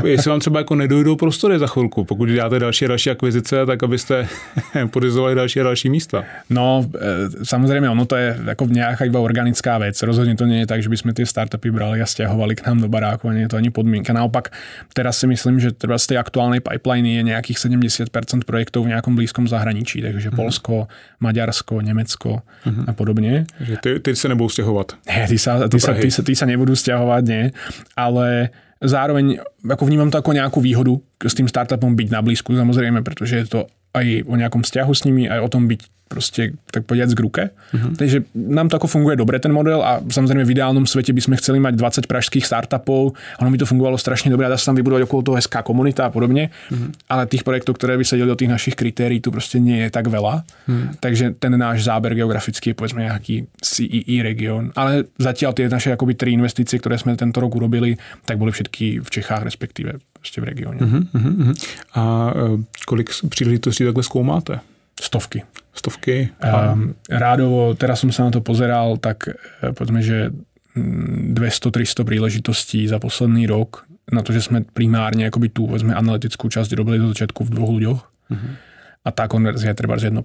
Jestli 0.04 0.30
vám 0.30 0.40
třeba 0.40 0.60
jako 0.60 0.76
nedojdou 0.76 1.16
prostory 1.16 1.60
za 1.60 1.68
chvilku, 1.68 2.04
pokud 2.04 2.30
dáte 2.30 2.60
další 2.60 2.88
další 2.88 3.10
akvizice, 3.10 3.66
tak 3.66 3.84
abyste 3.84 4.28
podizovali 4.90 5.36
další 5.36 5.60
a 5.60 5.64
další 5.64 5.90
místa. 5.90 6.24
No, 6.50 6.86
e, 6.96 7.46
samozřejmě 7.46 7.90
ono 7.90 8.06
to 8.06 8.16
je 8.16 8.40
jako 8.46 8.66
nějaká 8.66 9.06
iba 9.06 9.20
organická 9.20 9.78
věc. 9.78 10.02
Rozhodně 10.02 10.36
to 10.36 10.46
je 10.46 10.68
tak, 10.68 10.84
že 10.84 10.90
bychom 10.90 11.14
ty 11.14 11.26
startupy 11.26 11.72
brali 11.72 12.02
a 12.02 12.06
stiahovali 12.06 12.56
k 12.56 12.68
nám 12.68 12.82
do 12.82 12.88
baráku, 12.88 13.32
je 13.32 13.48
to 13.48 13.58
ani 13.58 13.70
podmienka. 13.70 14.14
Naopak, 14.14 14.52
teraz 14.94 15.18
si 15.18 15.28
myslím, 15.28 15.60
že 15.60 15.72
z 16.00 16.16
tej 16.16 16.18
aktuálnej 16.18 16.64
pipeline 16.64 17.20
je 17.20 17.22
nejakých 17.28 17.68
70% 17.68 18.48
projektov 18.48 18.88
v 18.88 18.96
nejakom 18.96 19.14
blízkom 19.14 19.46
zahraničí, 19.46 20.00
takže 20.00 20.32
uh-huh. 20.32 20.40
Polsko, 20.40 20.76
Maďarsko, 21.20 21.84
Nemecko 21.84 22.42
uh-huh. 22.42 22.88
a 22.88 22.92
podobne. 22.96 23.44
Takže 23.60 23.76
ty, 23.84 23.90
ty 24.00 24.10
sa 24.16 24.32
nebudú 24.32 24.50
stiahovať. 24.50 24.88
Nie, 25.06 25.28
ty 25.28 25.38
sa, 25.38 25.68
ty, 25.68 25.78
sa, 25.78 25.92
ty, 25.94 26.08
sa, 26.08 26.22
ty 26.24 26.34
sa 26.34 26.46
nebudú 26.48 26.74
stiahovať, 26.74 27.24
nie. 27.28 27.52
Ale 28.00 28.56
zároveň 28.80 29.44
ako 29.68 29.84
vnímam 29.84 30.08
to 30.08 30.18
ako 30.18 30.32
nejakú 30.32 30.60
výhodu 30.64 30.96
s 31.20 31.36
tým 31.36 31.52
startupom 31.52 31.94
byť 32.00 32.08
na 32.10 32.24
blízku, 32.24 32.56
samozrejme, 32.56 33.04
pretože 33.04 33.36
je 33.44 33.48
to 33.48 33.60
aj 33.92 34.24
o 34.24 34.34
nejakom 34.38 34.64
vzťahu 34.64 34.92
s 34.96 35.04
nimi, 35.04 35.28
aj 35.28 35.40
o 35.44 35.52
tom 35.52 35.68
byť 35.68 35.82
proste, 36.10 36.58
tak 36.74 36.90
povedať, 36.90 37.14
z 37.14 37.22
ruke. 37.22 37.44
Uh-huh. 37.54 37.94
Takže 37.94 38.26
nám 38.34 38.74
to 38.74 38.82
ako 38.82 38.90
funguje 38.90 39.14
dobre 39.14 39.38
ten 39.38 39.54
model 39.54 39.86
a 39.86 40.02
samozrejme 40.02 40.42
v 40.42 40.58
ideálnom 40.58 40.90
svete 40.90 41.14
by 41.14 41.22
sme 41.22 41.36
chceli 41.38 41.62
mať 41.62 41.78
20 41.78 42.10
pražských 42.10 42.44
startupov, 42.50 43.14
ono 43.38 43.50
by 43.54 43.58
to 43.62 43.70
fungovalo 43.70 43.96
strašne 43.96 44.34
dobre 44.34 44.50
a 44.50 44.52
dá 44.52 44.58
sa 44.58 44.74
tam 44.74 44.82
vybudovať 44.82 45.06
okolo 45.06 45.22
toho 45.22 45.38
SK 45.38 45.62
komunita 45.62 46.10
a 46.10 46.12
podobne, 46.12 46.50
uh-huh. 46.50 46.90
ale 47.14 47.30
tých 47.30 47.46
projektov, 47.46 47.78
ktoré 47.78 47.96
by 47.96 48.04
sedeli 48.04 48.26
do 48.26 48.36
tých 48.36 48.50
našich 48.50 48.74
kritérií, 48.74 49.22
tu 49.22 49.30
proste 49.30 49.62
nie 49.62 49.86
je 49.86 49.90
tak 49.94 50.10
veľa. 50.10 50.42
Uh-huh. 50.42 50.98
Takže 50.98 51.38
ten 51.38 51.54
náš 51.54 51.86
záber 51.86 52.18
geografický 52.18 52.74
je 52.74 52.76
povedzme 52.76 53.06
nejaký 53.06 53.46
CEE 53.62 54.26
región. 54.26 54.74
Ale 54.74 55.14
zatiaľ 55.22 55.54
tie 55.54 55.70
naše 55.70 55.94
akoby 55.94 56.18
tri 56.18 56.34
investície, 56.34 56.82
ktoré 56.82 56.98
sme 56.98 57.14
tento 57.14 57.38
rok 57.38 57.54
urobili, 57.54 57.94
tak 58.26 58.42
boli 58.42 58.50
všetky 58.50 59.06
v 59.06 59.10
Čechách, 59.14 59.46
respektíve 59.46 60.02
v 60.20 60.46
regióne. 60.46 60.80
Uh-huh, 60.84 61.04
uh-huh. 61.16 61.52
A 61.96 62.04
e, 62.32 62.64
kolik 62.84 63.10
príležitostí 63.10 63.88
takhle 63.88 64.04
skoumáte? 64.04 64.60
Stovky. 65.00 65.48
Stovky? 65.80 66.36
Um, 66.44 67.00
rádovo, 67.08 67.74
teraz 67.80 68.04
som 68.04 68.12
sa 68.12 68.28
na 68.28 68.36
to 68.36 68.44
pozeral, 68.44 69.00
tak 69.00 69.32
e, 69.32 69.72
povedzme, 69.72 70.04
že 70.04 70.36
200-300 70.76 72.04
príležitostí 72.06 72.84
za 72.86 73.02
posledný 73.02 73.50
rok 73.50 73.90
na 74.10 74.22
to, 74.26 74.34
že 74.34 74.50
sme 74.50 74.66
primárne 74.66 75.26
akoby 75.30 75.54
tú 75.54 75.70
povedzme, 75.70 75.94
analytickú 75.94 76.50
časť 76.50 76.74
robili 76.78 77.02
do 77.02 77.14
začiatku 77.14 77.46
v 77.46 77.54
dvoch 77.54 77.72
ľuďoch. 77.78 78.00
Uh-huh. 78.30 78.52
A 79.00 79.10
tá 79.16 79.32
konverzia 79.32 79.72
je 79.72 79.80
treba 79.80 79.96
z 79.96 80.12
1%. 80.12 80.20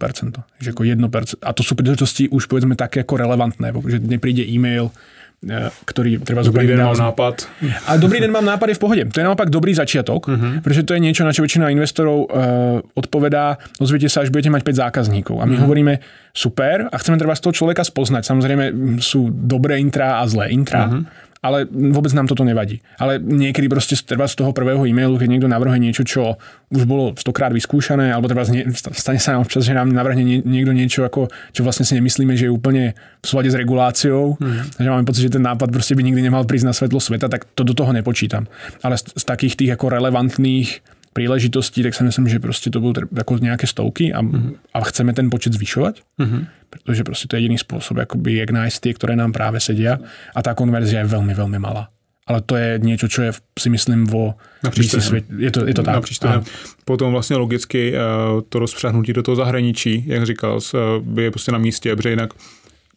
Že 0.59 0.69
ako 0.75 0.83
1%. 0.83 1.47
A 1.47 1.51
to 1.55 1.63
sú 1.63 1.79
príležitosti 1.79 2.27
už 2.27 2.51
povedzme 2.51 2.75
také 2.75 3.07
ako 3.07 3.23
relevantné, 3.23 3.71
že 3.87 4.03
nepríde 4.03 4.43
e-mail, 4.43 4.91
E, 5.45 5.69
ktorý 5.85 6.25
treba 6.25 6.41
Dobrý 6.41 6.65
deň, 6.73 6.79
mám 6.81 7.01
nápad. 7.13 7.45
A 7.85 8.01
dobrý 8.01 8.25
deň, 8.25 8.31
mám 8.33 8.49
nápad 8.49 8.67
je 8.73 8.77
v 8.77 8.83
pohode. 8.83 9.03
To 9.13 9.19
je 9.21 9.27
naopak 9.29 9.53
dobrý 9.53 9.77
začiatok, 9.77 10.25
uh-huh. 10.25 10.65
pretože 10.65 10.89
to 10.89 10.97
je 10.97 11.01
niečo, 11.05 11.23
na 11.25 11.37
čo 11.37 11.45
väčšina 11.45 11.69
investorov 11.69 12.19
uh, 12.25 12.29
odpovedá, 12.97 13.61
ozviete 13.77 14.09
sa, 14.09 14.25
až 14.25 14.33
budete 14.33 14.49
mať 14.49 14.65
5 14.65 14.83
zákazníkov. 14.89 15.37
A 15.41 15.45
my 15.45 15.55
uh-huh. 15.57 15.65
hovoríme, 15.69 16.01
super, 16.33 16.89
a 16.89 16.97
chceme 16.97 17.21
treba 17.21 17.37
z 17.37 17.45
toho 17.45 17.53
človeka 17.61 17.85
spoznať. 17.85 18.25
Samozrejme 18.25 18.65
sú 19.05 19.29
dobré 19.29 19.77
intra 19.85 20.21
a 20.21 20.25
zlé 20.25 20.49
intra. 20.57 20.89
Uh-huh 20.89 21.24
ale 21.45 21.69
vôbec 21.69 22.09
nám 22.17 22.25
toto 22.25 22.41
nevadí. 22.41 22.81
Ale 22.97 23.21
niekedy 23.21 23.69
proste 23.69 23.93
treba 24.01 24.25
z 24.25 24.41
toho 24.41 24.57
prvého 24.57 24.81
e-mailu, 24.89 25.21
keď 25.21 25.29
niekto 25.29 25.45
navrhuje 25.45 25.77
niečo, 25.77 26.01
čo 26.01 26.41
už 26.73 26.89
bolo 26.89 27.13
stokrát 27.21 27.53
vyskúšané, 27.53 28.09
alebo 28.09 28.33
treba 28.33 28.49
stane 28.97 29.21
sa 29.21 29.37
nám 29.37 29.45
občas, 29.45 29.69
že 29.69 29.77
nám 29.77 29.93
navrhne 29.93 30.25
niekto 30.25 30.73
niečo, 30.73 31.05
ako, 31.05 31.29
čo 31.53 31.61
vlastne 31.61 31.85
si 31.85 31.93
nemyslíme, 32.01 32.33
že 32.33 32.49
je 32.49 32.53
úplne 32.57 32.97
v 33.21 33.27
súlade 33.29 33.53
s 33.53 33.57
reguláciou, 33.61 34.41
mm. 34.41 34.81
takže 34.81 34.89
máme 34.89 35.05
pocit, 35.05 35.29
že 35.29 35.37
ten 35.37 35.45
nápad 35.45 35.69
proste 35.69 35.93
by 35.93 36.01
nikdy 36.01 36.25
nemal 36.25 36.49
prísť 36.49 36.67
na 36.67 36.73
svetlo 36.73 36.97
sveta, 36.97 37.29
tak 37.29 37.45
to 37.53 37.61
do 37.61 37.77
toho 37.77 37.93
nepočítam. 37.93 38.49
Ale 38.81 38.97
z, 38.97 39.13
z 39.13 39.25
takých 39.29 39.61
tých 39.61 39.71
ako 39.77 39.93
relevantných 39.93 40.94
príležitostí, 41.15 41.83
tak 41.83 41.95
si 41.95 42.05
myslím, 42.05 42.29
že 42.29 42.39
prostě 42.39 42.71
to 42.71 42.81
budou 42.81 43.07
jako 43.17 43.39
nějaké 43.39 43.67
stovky 43.67 44.13
a, 44.13 44.23
mm-hmm. 44.23 44.55
a 44.75 44.81
chceme 44.81 45.13
ten 45.15 45.31
počet 45.31 45.53
zvyšovat, 45.53 45.95
mm-hmm. 46.19 46.47
protože 46.71 47.05
prostě 47.05 47.29
to 47.29 47.37
je 47.37 47.41
jediný 47.41 47.59
způsob, 47.59 47.97
jakoby, 47.97 48.35
jak 48.35 48.51
nájsť 48.51 48.79
tie, 48.83 48.93
ktoré 48.99 49.15
nám 49.15 49.31
práve 49.31 49.63
sedia 49.63 50.03
a 50.35 50.43
tá 50.43 50.59
konverzia 50.59 51.07
je 51.07 51.09
veľmi, 51.15 51.31
veľmi 51.31 51.59
malá. 51.63 51.95
Ale 52.27 52.41
to 52.41 52.57
je 52.57 52.81
niečo, 52.81 53.07
čo 53.07 53.23
je, 53.23 53.31
si 53.37 53.69
myslím, 53.71 54.09
vo 54.09 54.35
svět. 54.83 55.25
Je 55.29 55.51
to, 55.51 55.69
je 55.69 55.75
to 55.75 55.83
tak. 55.83 56.03
Potom 56.85 57.13
vlastně 57.13 57.37
logicky 57.37 57.93
uh, 57.93 58.41
to 58.49 58.59
rozpřáhnutí 58.59 59.13
do 59.13 59.23
toho 59.23 59.37
zahraničí, 59.37 60.05
jak 60.07 60.27
říkal, 60.27 60.59
uh, 60.75 61.21
je 61.21 61.31
prostě 61.31 61.53
na 61.53 61.59
místě, 61.59 61.97
protože 61.97 62.11
jinak 62.11 62.31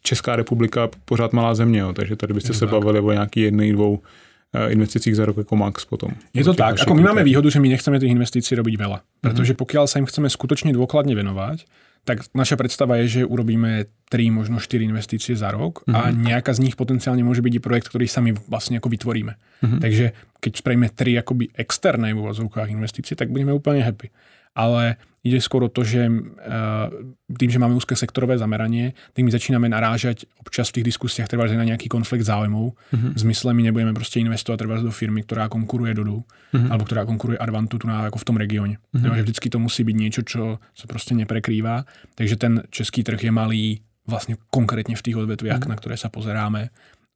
Česká 0.02 0.36
republika 0.36 0.88
pořád 1.04 1.32
malá 1.32 1.54
země, 1.54 1.80
jo, 1.80 1.92
takže 1.92 2.16
tady 2.16 2.34
byste 2.34 2.54
se 2.54 2.60
tak. 2.60 2.70
bavili 2.70 3.00
o 3.00 3.12
nějaký 3.12 3.40
jednej, 3.40 3.72
dvou 3.72 4.00
Eh, 4.48 4.72
investíciách 4.72 5.12
za 5.12 5.24
rok 5.28 5.36
jako 5.36 5.56
max 5.56 5.84
potom. 5.84 6.16
Je 6.32 6.40
to 6.40 6.56
tak, 6.56 6.80
ako 6.80 6.96
my 6.96 7.12
máme 7.12 7.20
výhodu, 7.20 7.52
že 7.52 7.60
my 7.60 7.68
nechceme 7.68 8.00
tých 8.00 8.16
investícií 8.16 8.56
robiť 8.56 8.80
veľa, 8.80 9.04
pretože 9.20 9.52
mhm. 9.52 9.60
pokiaľ 9.60 9.84
sa 9.84 10.00
im 10.00 10.08
chceme 10.08 10.24
skutočne 10.24 10.72
dôkladne 10.72 11.12
venovať, 11.12 11.68
tak 12.08 12.24
naša 12.32 12.56
predstava 12.56 12.96
je, 13.04 13.20
že 13.20 13.22
urobíme 13.28 13.92
3, 14.08 14.32
možno 14.32 14.56
4 14.56 14.88
investície 14.88 15.36
za 15.36 15.52
rok 15.52 15.84
mm-hmm. 15.84 15.92
a 15.92 16.00
mhm. 16.08 16.32
nejaká 16.32 16.56
z 16.56 16.64
nich 16.64 16.80
potenciálne 16.80 17.20
môže 17.20 17.44
byť 17.44 17.54
i 17.54 17.60
projekt, 17.60 17.92
ktorý 17.92 18.08
sami 18.08 18.32
vlastne 18.48 18.80
ako 18.80 18.88
vytvoríme. 18.88 19.36
Mm-hmm. 19.36 19.80
Takže 19.84 20.04
keď 20.40 20.52
spravíme 20.56 20.88
3 20.96 21.20
akoby 21.20 21.52
externé 21.52 22.16
v 22.16 22.24
úvodzovkách 22.24 22.72
investície, 22.72 23.12
tak 23.20 23.28
budeme 23.28 23.52
úplne 23.52 23.84
happy 23.84 24.08
ale 24.58 24.98
ide 25.24 25.40
skôr 25.42 25.66
o 25.66 25.70
to, 25.70 25.82
že 25.82 26.06
eh, 26.06 26.86
tým, 27.34 27.50
že 27.50 27.58
máme 27.58 27.74
úzke 27.74 27.98
sektorové 27.98 28.38
zameranie, 28.38 28.94
tým 29.12 29.26
my 29.26 29.32
začíname 29.34 29.66
narážať 29.66 30.24
občas 30.38 30.70
v 30.70 30.80
tých 30.80 30.94
diskusiách 30.94 31.28
treba 31.28 31.50
na 31.50 31.66
nejaký 31.66 31.90
konflikt 31.90 32.24
záujmov. 32.24 32.72
Mm-hmm. 32.72 33.12
V 33.14 33.18
zmysle 33.18 33.54
my 33.54 33.62
nebudeme 33.62 33.94
prostě 33.94 34.20
investovat 34.20 34.56
treba 34.56 34.80
do 34.80 34.90
firmy, 34.90 35.22
ktorá 35.22 35.48
konkuruje 35.48 35.94
Dodu, 35.94 36.22
mm-hmm. 36.22 36.70
alebo 36.70 36.84
ktorá 36.84 37.02
konkuruje 37.06 37.38
Advantu 37.38 37.78
tu 37.78 37.86
na, 37.86 38.06
ako 38.06 38.18
v 38.18 38.24
tom 38.24 38.36
regióne. 38.36 38.78
Mm-hmm. 38.94 39.14
že 39.16 39.22
vždycky 39.22 39.46
to 39.50 39.58
musí 39.58 39.84
byť 39.84 39.96
niečo, 39.96 40.22
čo 40.22 40.42
sa 40.74 40.86
prostě 40.86 41.14
neprekrývá. 41.14 41.84
Takže 42.14 42.36
ten 42.36 42.62
český 42.70 43.02
trh 43.02 43.18
je 43.22 43.30
malý 43.30 43.82
vlastne 44.06 44.40
konkrétne 44.48 44.96
v 44.96 45.04
tých 45.04 45.16
odvetviach, 45.16 45.60
mm-hmm. 45.60 45.72
na 45.74 45.76
ktoré 45.76 45.96
sa 46.00 46.08
pozeráme 46.08 46.70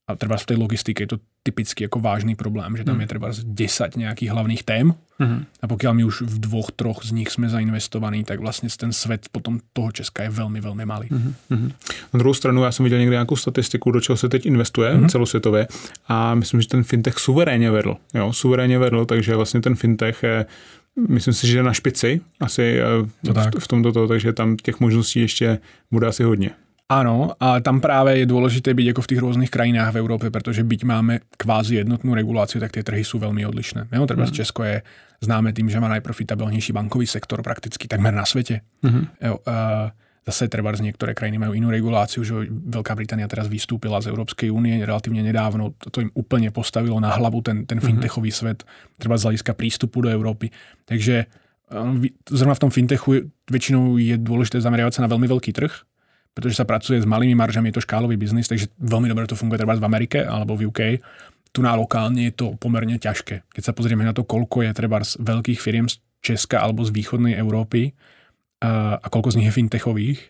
a 0.08 0.16
treba 0.16 0.36
v 0.36 0.46
tej 0.46 0.56
logistike 0.56 1.02
je 1.02 1.06
to 1.06 1.18
typicky 1.42 1.84
jako 1.84 2.00
vážný 2.00 2.34
problém, 2.34 2.76
že 2.76 2.84
tam 2.84 2.94
mm. 2.94 3.00
je 3.00 3.06
třeba 3.06 3.28
10 3.42 3.96
nějakých 3.96 4.30
hlavních 4.30 4.62
tém 4.62 4.94
mm. 5.18 5.44
a 5.62 5.68
pokud 5.68 5.92
my 5.92 6.04
už 6.04 6.22
v 6.22 6.40
dvoch, 6.40 6.70
troch 6.76 7.04
z 7.04 7.12
nich 7.12 7.30
jsme 7.30 7.48
zainvestovaní, 7.48 8.24
tak 8.24 8.40
vlastně 8.40 8.68
ten 8.76 8.92
svět 8.92 9.26
potom 9.32 9.60
toho 9.72 9.92
Česka 9.92 10.22
je 10.22 10.30
velmi, 10.30 10.60
velmi 10.60 10.86
malý. 10.86 11.08
Mm. 11.10 11.72
Na 12.12 12.18
druhou 12.18 12.34
stranu 12.34 12.64
já 12.64 12.72
jsem 12.72 12.84
viděl 12.84 12.98
někde 12.98 13.14
nějakou 13.14 13.36
statistiku, 13.36 13.90
do 13.90 14.00
čeho 14.00 14.16
se 14.16 14.28
teď 14.28 14.46
investuje 14.46 14.94
mm. 14.94 15.08
celosvětově 15.08 15.68
a 16.08 16.34
myslím, 16.34 16.60
že 16.60 16.68
ten 16.68 16.84
fintech 16.84 17.18
suverénně 17.18 17.70
vedl. 17.70 17.96
Jo, 18.14 18.32
suverénně 18.32 18.78
vedl, 18.78 19.04
takže 19.04 19.36
vlastně 19.36 19.60
ten 19.60 19.74
fintech 19.74 20.22
je 20.22 20.46
myslím 21.08 21.34
si, 21.34 21.46
že 21.46 21.62
na 21.62 21.72
špici 21.72 22.20
asi 22.40 22.80
eh, 22.80 22.84
v, 23.32 23.50
v 23.58 23.68
tomto, 23.68 24.08
takže 24.08 24.32
tam 24.32 24.56
těch 24.56 24.80
možností 24.80 25.20
ještě 25.20 25.58
bude 25.90 26.06
asi 26.06 26.22
hodně. 26.22 26.50
Áno, 26.92 27.32
a 27.40 27.64
tam 27.64 27.80
práve 27.80 28.20
je 28.20 28.28
dôležité 28.28 28.76
byť 28.76 28.92
ako 28.92 29.00
v 29.00 29.08
tých 29.08 29.22
rôznych 29.24 29.48
krajinách 29.48 29.96
v 29.96 30.00
Európe, 30.04 30.28
pretože 30.28 30.60
byť 30.60 30.80
máme 30.84 31.24
kvázi 31.40 31.80
jednotnú 31.80 32.12
reguláciu, 32.12 32.60
tak 32.60 32.76
tie 32.76 32.84
trhy 32.84 33.00
sú 33.00 33.16
veľmi 33.16 33.40
odlišné. 33.48 33.88
No, 33.96 34.04
treba 34.04 34.28
mm. 34.28 34.36
Česko 34.36 34.60
je 34.60 34.84
známe 35.24 35.56
tým, 35.56 35.72
že 35.72 35.80
má 35.80 35.88
najprofitabilnejší 35.88 36.76
bankový 36.76 37.08
sektor 37.08 37.40
prakticky 37.40 37.88
takmer 37.88 38.12
na 38.12 38.28
svete. 38.28 38.60
Mm-hmm. 38.84 39.04
Jo, 39.24 39.40
uh, 39.40 39.88
zase 40.28 40.52
treba 40.52 40.68
z 40.76 40.84
niektoré 40.84 41.16
krajiny 41.16 41.40
majú 41.40 41.56
inú 41.56 41.72
reguláciu, 41.72 42.28
že 42.28 42.44
Veľká 42.52 42.92
Británia 42.92 43.24
teraz 43.24 43.48
vystúpila 43.48 43.96
z 44.04 44.12
Európskej 44.12 44.52
únie 44.52 44.76
relatívne 44.84 45.24
nedávno, 45.24 45.72
to 45.80 46.04
im 46.04 46.12
úplne 46.12 46.52
postavilo 46.52 47.00
na 47.00 47.08
hlavu 47.16 47.40
ten, 47.40 47.64
ten 47.64 47.80
mhm. 47.80 47.86
fintechový 47.88 48.28
mm-hmm. 48.28 48.60
svet, 48.60 48.68
treba 49.00 49.16
z 49.16 49.32
hľadiska 49.32 49.56
prístupu 49.56 50.04
do 50.04 50.12
Európy. 50.12 50.52
Takže 50.84 51.24
zrovna 52.28 52.52
v 52.52 52.62
tom 52.68 52.72
fintechu 52.72 53.32
väčšinou 53.48 53.96
je 53.96 54.20
dôležité 54.20 54.60
zameriavať 54.60 55.00
sa 55.00 55.04
na 55.04 55.10
veľmi 55.10 55.24
veľký 55.24 55.56
trh, 55.56 55.72
pretože 56.32 56.56
sa 56.56 56.64
pracuje 56.64 57.00
s 57.00 57.06
malými 57.08 57.36
maržami, 57.36 57.68
je 57.68 57.80
to 57.80 57.84
škálový 57.84 58.16
biznis, 58.16 58.48
takže 58.48 58.72
veľmi 58.80 59.08
dobre 59.12 59.28
to 59.28 59.36
funguje 59.36 59.60
treba 59.60 59.76
v 59.76 59.84
Amerike 59.84 60.24
alebo 60.24 60.56
v 60.56 60.72
UK. 60.72 60.80
Tu 61.52 61.60
na 61.60 61.76
lokálne 61.76 62.32
je 62.32 62.32
to 62.32 62.56
pomerne 62.56 62.96
ťažké. 62.96 63.44
Keď 63.52 63.62
sa 63.62 63.76
pozrieme 63.76 64.08
na 64.08 64.16
to, 64.16 64.24
koľko 64.24 64.64
je 64.64 64.72
treba 64.72 65.04
z 65.04 65.20
veľkých 65.20 65.60
firiem 65.60 65.86
z 65.92 66.00
Česka 66.24 66.64
alebo 66.64 66.80
z 66.88 66.94
východnej 66.96 67.36
Európy 67.36 67.92
a, 68.64 68.96
koľko 69.12 69.36
z 69.36 69.36
nich 69.42 69.52
je 69.52 69.58
fintechových, 69.60 70.20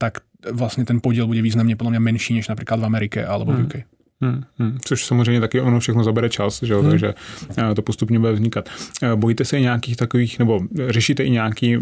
tak 0.00 0.24
vlastne 0.40 0.88
ten 0.88 1.04
podiel 1.04 1.28
bude 1.28 1.44
významne 1.44 1.76
podľa 1.76 1.98
mňa 1.98 2.02
menší 2.02 2.32
než 2.36 2.48
napríklad 2.48 2.80
v 2.80 2.88
Amerike 2.88 3.20
alebo 3.20 3.52
v 3.52 3.56
hmm. 3.56 3.66
UK. 3.68 3.74
Hmm, 4.22 4.42
hmm. 4.58 4.78
Což 4.84 5.06
samozřejmě 5.06 5.40
taky 5.40 5.60
ono 5.60 5.80
všechno 5.80 6.04
zabere 6.04 6.28
čas, 6.28 6.62
že 6.62 6.74
hmm. 6.74 6.90
takže 6.90 7.14
to 7.74 7.82
postupně 7.82 8.18
bude 8.18 8.32
vznikat. 8.32 8.68
Bojíte 9.14 9.44
se 9.44 9.60
nějakých 9.60 9.96
takových, 9.96 10.38
nebo 10.38 10.60
řešíte 10.88 11.24
i 11.24 11.30
nějaký 11.30 11.76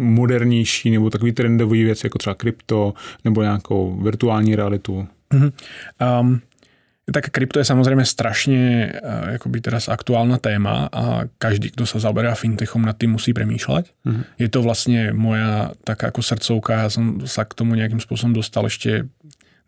modernější 0.00 0.90
nebo 0.90 1.10
takový 1.10 1.32
trendový 1.32 1.84
věc, 1.84 2.04
jako 2.04 2.18
třeba 2.18 2.34
krypto 2.34 2.94
nebo 3.24 3.42
nějakou 3.42 4.00
virtuální 4.02 4.56
realitu? 4.56 5.08
Hmm. 5.32 5.50
Um, 6.20 6.40
tak 7.12 7.28
krypto 7.28 7.60
je 7.60 7.68
samozrejme 7.68 8.00
strašne 8.00 8.88
uh, 8.88 9.36
akoby 9.36 9.60
teraz 9.60 9.92
aktuálna 9.92 10.40
téma 10.40 10.88
a 10.88 11.28
každý, 11.36 11.68
kto 11.76 11.84
sa 11.84 12.00
zaoberá 12.00 12.32
fintechom, 12.32 12.80
nad 12.80 12.96
tým 12.96 13.20
musí 13.20 13.36
premýšľať. 13.36 13.92
Mm. 14.08 14.24
Je 14.40 14.48
to 14.48 14.64
vlastne 14.64 15.12
moja 15.12 15.76
taká 15.84 16.08
ako 16.08 16.24
srdcovka, 16.24 16.88
ja 16.88 16.88
som 16.88 17.20
sa 17.28 17.44
k 17.44 17.52
tomu 17.60 17.76
nejakým 17.76 18.00
spôsobom 18.00 18.32
dostal 18.32 18.64
ešte 18.72 19.04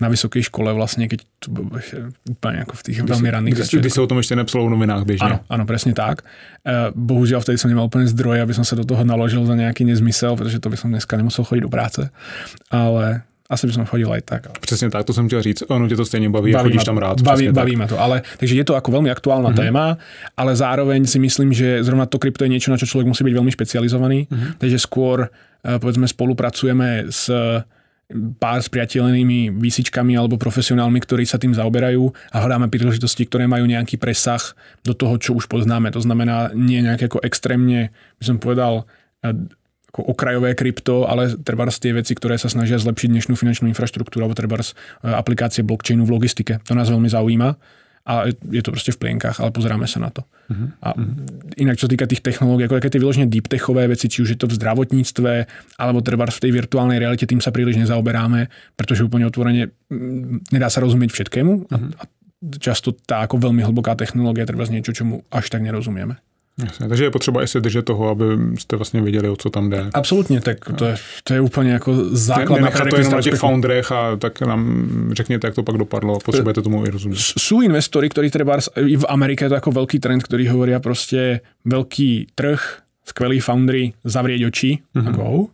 na 0.00 0.08
vysokej 0.08 0.42
škole 0.42 0.72
vlastně, 0.72 1.08
keď 1.08 1.20
to 1.38 1.50
bylo 1.50 1.70
úplně 2.30 2.58
jako 2.58 2.72
v 2.76 2.82
těch 2.82 3.02
velmi 3.02 3.30
raných 3.30 3.54
kdy, 3.54 3.78
kdy 3.78 3.90
se 3.90 4.00
o 4.00 4.06
tom 4.06 4.18
ještě 4.18 4.36
nepsalo 4.36 4.66
v 4.66 4.70
novinách 4.70 5.04
běžně. 5.04 5.26
Ano, 5.26 5.40
ano, 5.48 5.66
přesně 5.66 5.94
tak. 5.94 6.22
Eh, 6.66 6.72
bohužel 6.94 7.40
vtedy 7.40 7.58
jsem 7.58 7.70
nemal 7.70 7.84
úplně 7.84 8.06
zdroje, 8.06 8.42
aby 8.42 8.54
som 8.54 8.64
se 8.64 8.76
do 8.76 8.84
toho 8.84 9.04
naložil 9.04 9.46
za 9.46 9.54
nějaký 9.54 9.84
nezmysel, 9.84 10.36
protože 10.36 10.60
to 10.60 10.68
by 10.68 10.76
som 10.76 10.90
dneska 10.90 11.16
nemusel 11.16 11.44
chodit 11.44 11.60
do 11.60 11.68
práce. 11.68 12.10
Ale 12.70 13.22
asi 13.50 13.66
by 13.66 13.72
som 13.72 13.84
chodil 13.86 14.12
aj 14.12 14.22
tak. 14.22 14.58
Přesně 14.58 14.90
tak, 14.90 15.06
to 15.06 15.12
jsem 15.12 15.26
chtěl 15.26 15.42
říct. 15.42 15.62
Ono 15.68 15.88
tě 15.88 15.96
to 15.96 16.04
stejně 16.04 16.30
baví, 16.30 16.52
baví 16.52 16.62
chodíš 16.62 16.84
to, 16.84 16.84
tam 16.84 16.98
rád. 16.98 17.20
Baví, 17.20 17.48
baví 17.48 17.76
ma 17.76 17.86
to, 17.86 18.00
ale 18.00 18.22
takže 18.38 18.54
je 18.54 18.64
to 18.64 18.74
ako 18.74 18.90
veľmi 18.90 19.06
aktuálna 19.06 19.54
mm-hmm. 19.54 19.62
téma, 19.62 19.96
ale 20.36 20.52
zároveň 20.56 21.06
si 21.06 21.18
myslím, 21.22 21.54
že 21.54 21.86
zrovna 21.86 22.10
to 22.10 22.18
krypto 22.18 22.44
je 22.44 22.50
niečo, 22.50 22.74
na 22.74 22.78
čo 22.78 22.90
človek 22.90 23.06
musí 23.06 23.22
byť 23.22 23.34
veľmi 23.38 23.52
špecializovaný, 23.54 24.26
mm-hmm. 24.26 24.50
takže 24.58 24.78
skôr 24.82 25.30
eh, 25.30 25.78
povedzme 25.78 26.10
spolupracujeme 26.10 27.06
s 27.06 27.30
pár 28.38 28.62
spriateľnými 28.62 29.58
výsičkami 29.58 30.14
alebo 30.14 30.38
profesionálmi, 30.38 31.02
ktorí 31.02 31.26
sa 31.26 31.42
tým 31.42 31.50
zaoberajú 31.50 32.06
a 32.30 32.36
hľadáme 32.38 32.70
príležitosti, 32.70 33.26
ktoré 33.26 33.50
majú 33.50 33.66
nejaký 33.66 33.98
presah 33.98 34.38
do 34.86 34.94
toho, 34.94 35.18
čo 35.18 35.34
už 35.34 35.50
poznáme. 35.50 35.90
To 35.90 35.98
znamená 35.98 36.54
nie 36.54 36.86
nejaké 36.86 37.10
ako 37.10 37.26
extrémne, 37.26 37.90
by 38.22 38.24
som 38.24 38.38
povedal, 38.38 38.86
eh, 39.26 39.34
ako 39.90 40.12
okrajové 40.12 40.54
krypto, 40.54 41.08
ale 41.08 41.34
treba 41.40 41.66
tie 41.66 41.90
veci, 41.90 42.12
ktoré 42.14 42.38
sa 42.38 42.46
snažia 42.46 42.78
zlepšiť 42.78 43.10
dnešnú 43.10 43.34
finančnú 43.34 43.66
infraštruktúru 43.74 44.22
alebo 44.22 44.38
treba 44.38 44.62
eh, 44.62 44.70
aplikácie 45.10 45.66
blockchainu 45.66 46.06
v 46.06 46.14
logistike. 46.14 46.62
To 46.70 46.78
nás 46.78 46.86
veľmi 46.86 47.10
zaujíma 47.10 47.58
a 48.06 48.22
je 48.50 48.62
to 48.62 48.70
prostě 48.70 48.92
v 48.92 48.96
plienkách, 48.96 49.40
ale 49.40 49.50
pozeráme 49.50 49.86
sa 49.90 49.98
na 49.98 50.10
to. 50.14 50.22
Uh-huh. 50.46 50.70
A 50.78 50.94
inak, 51.58 51.74
čo 51.74 51.90
sa 51.90 51.92
týka 51.92 52.06
tých 52.06 52.22
technológií, 52.22 52.70
ako 52.70 52.78
také 52.78 52.94
tie 52.94 53.02
vyložené 53.02 53.26
deep 53.26 53.50
techové 53.50 53.90
veci, 53.90 54.06
či 54.06 54.22
už 54.22 54.28
je 54.30 54.38
to 54.38 54.46
v 54.46 54.54
zdravotníctve, 54.54 55.32
alebo 55.82 55.98
treba 56.06 56.22
v 56.30 56.38
tej 56.38 56.54
virtuálnej 56.54 57.02
realite, 57.02 57.26
tým 57.26 57.42
sa 57.42 57.50
príliš 57.50 57.82
nezaoberáme, 57.82 58.46
pretože 58.78 59.02
úplne 59.02 59.26
otvorene 59.26 59.74
mm, 59.90 60.54
nedá 60.54 60.70
sa 60.70 60.78
rozumieť 60.86 61.10
všetkému 61.10 61.52
uh-huh. 61.66 61.90
a 61.98 62.02
často 62.62 62.94
tá 62.94 63.26
ako 63.26 63.42
veľmi 63.42 63.66
hlboká 63.66 63.98
technológia 63.98 64.46
treba 64.46 64.62
z 64.62 64.78
niečo, 64.78 64.94
čomu 64.94 65.26
až 65.34 65.50
tak 65.50 65.66
nerozumieme. 65.66 66.22
Jasně, 66.64 66.88
takže 66.88 67.04
je 67.04 67.10
potřeba 67.10 67.42
i 67.42 67.46
se 67.46 67.60
držet 67.60 67.84
toho, 67.84 68.08
aby 68.08 68.24
jste 68.58 68.76
vlastně 68.76 69.00
věděli, 69.00 69.28
o 69.28 69.36
co 69.36 69.50
tam 69.50 69.70
jde. 69.70 69.90
Absolutně, 69.94 70.40
tak 70.40 70.58
to 70.76 70.84
je, 70.84 70.96
to 71.24 71.34
je 71.34 71.40
úplně 71.40 71.70
jako 71.72 71.94
základ. 72.10 72.60
Ne, 72.60 72.70
to 72.90 72.96
jenom 72.96 73.12
na 73.12 73.22
těch 73.22 73.34
founderech 73.34 73.92
a 73.92 74.16
tak 74.16 74.40
nám 74.40 74.88
řekněte, 75.12 75.46
jak 75.46 75.54
to 75.54 75.62
pak 75.62 75.76
dopadlo, 75.76 76.18
potřebujete 76.24 76.62
tomu 76.62 76.86
i 76.86 76.90
rozumět. 76.90 77.20
Sú 77.20 77.60
investori, 77.60 78.08
ktorí 78.08 78.30
treba 78.30 78.56
i 78.80 78.96
v 78.96 79.04
Amerike 79.08 79.44
je 79.44 79.52
to 79.52 79.56
ako 79.60 79.70
veľký 79.84 79.98
trend, 80.00 80.22
ktorý 80.24 80.48
hovoria 80.48 80.80
prostě 80.80 81.40
veľký 81.66 82.26
trh, 82.34 82.60
skvelí 83.04 83.40
foundry, 83.40 83.92
zavrieť 84.04 84.46
oči 84.46 84.70
mm-hmm. 84.96 85.08
a 85.08 85.10
go. 85.12 85.48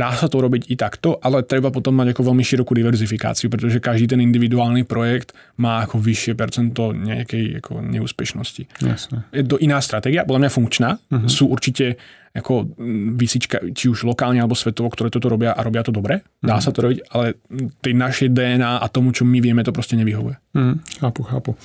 Dá 0.00 0.16
sa 0.16 0.32
to 0.32 0.40
robiť 0.40 0.72
i 0.72 0.80
takto, 0.80 1.20
ale 1.20 1.44
treba 1.44 1.68
potom 1.68 1.92
mať 1.92 2.16
ako 2.16 2.32
veľmi 2.32 2.40
širokú 2.40 2.72
diverzifikáciu, 2.72 3.52
pretože 3.52 3.84
každý 3.84 4.16
ten 4.16 4.24
individuálny 4.24 4.88
projekt 4.88 5.36
má 5.60 5.84
ako 5.84 6.00
vyššie 6.00 6.32
percento 6.32 6.96
nejakej 6.96 7.60
ako 7.60 7.84
neúspešnosti. 7.84 8.64
Jasne. 8.80 9.28
Je 9.28 9.44
to 9.44 9.60
iná 9.60 9.76
stratégia, 9.84 10.24
podľa 10.24 10.48
mňa 10.48 10.56
funkčná. 10.56 10.90
Uh-huh. 10.96 11.28
Sú 11.28 11.52
určite 11.52 12.00
ako 12.30 12.78
vysička, 13.18 13.58
či 13.74 13.90
už 13.90 14.06
lokálne 14.06 14.38
alebo 14.38 14.54
svetovo, 14.54 14.86
ktoré 14.86 15.10
toto 15.10 15.26
robia 15.26 15.50
a 15.50 15.60
robia 15.66 15.82
to 15.82 15.90
dobre. 15.90 16.22
Dá 16.38 16.56
uh-huh. 16.56 16.62
sa 16.62 16.70
to 16.70 16.86
robiť, 16.86 16.98
ale 17.10 17.34
tej 17.82 17.94
našej 17.94 18.28
DNA 18.30 18.78
a 18.78 18.86
tomu, 18.86 19.10
čo 19.10 19.26
my 19.26 19.40
vieme, 19.40 19.64
to 19.64 19.72
prostě 19.72 19.96
nevyhovuje. 19.96 20.36
Uh-huh. 20.54 20.78
chápu, 21.00 21.22
chápu. 21.22 21.56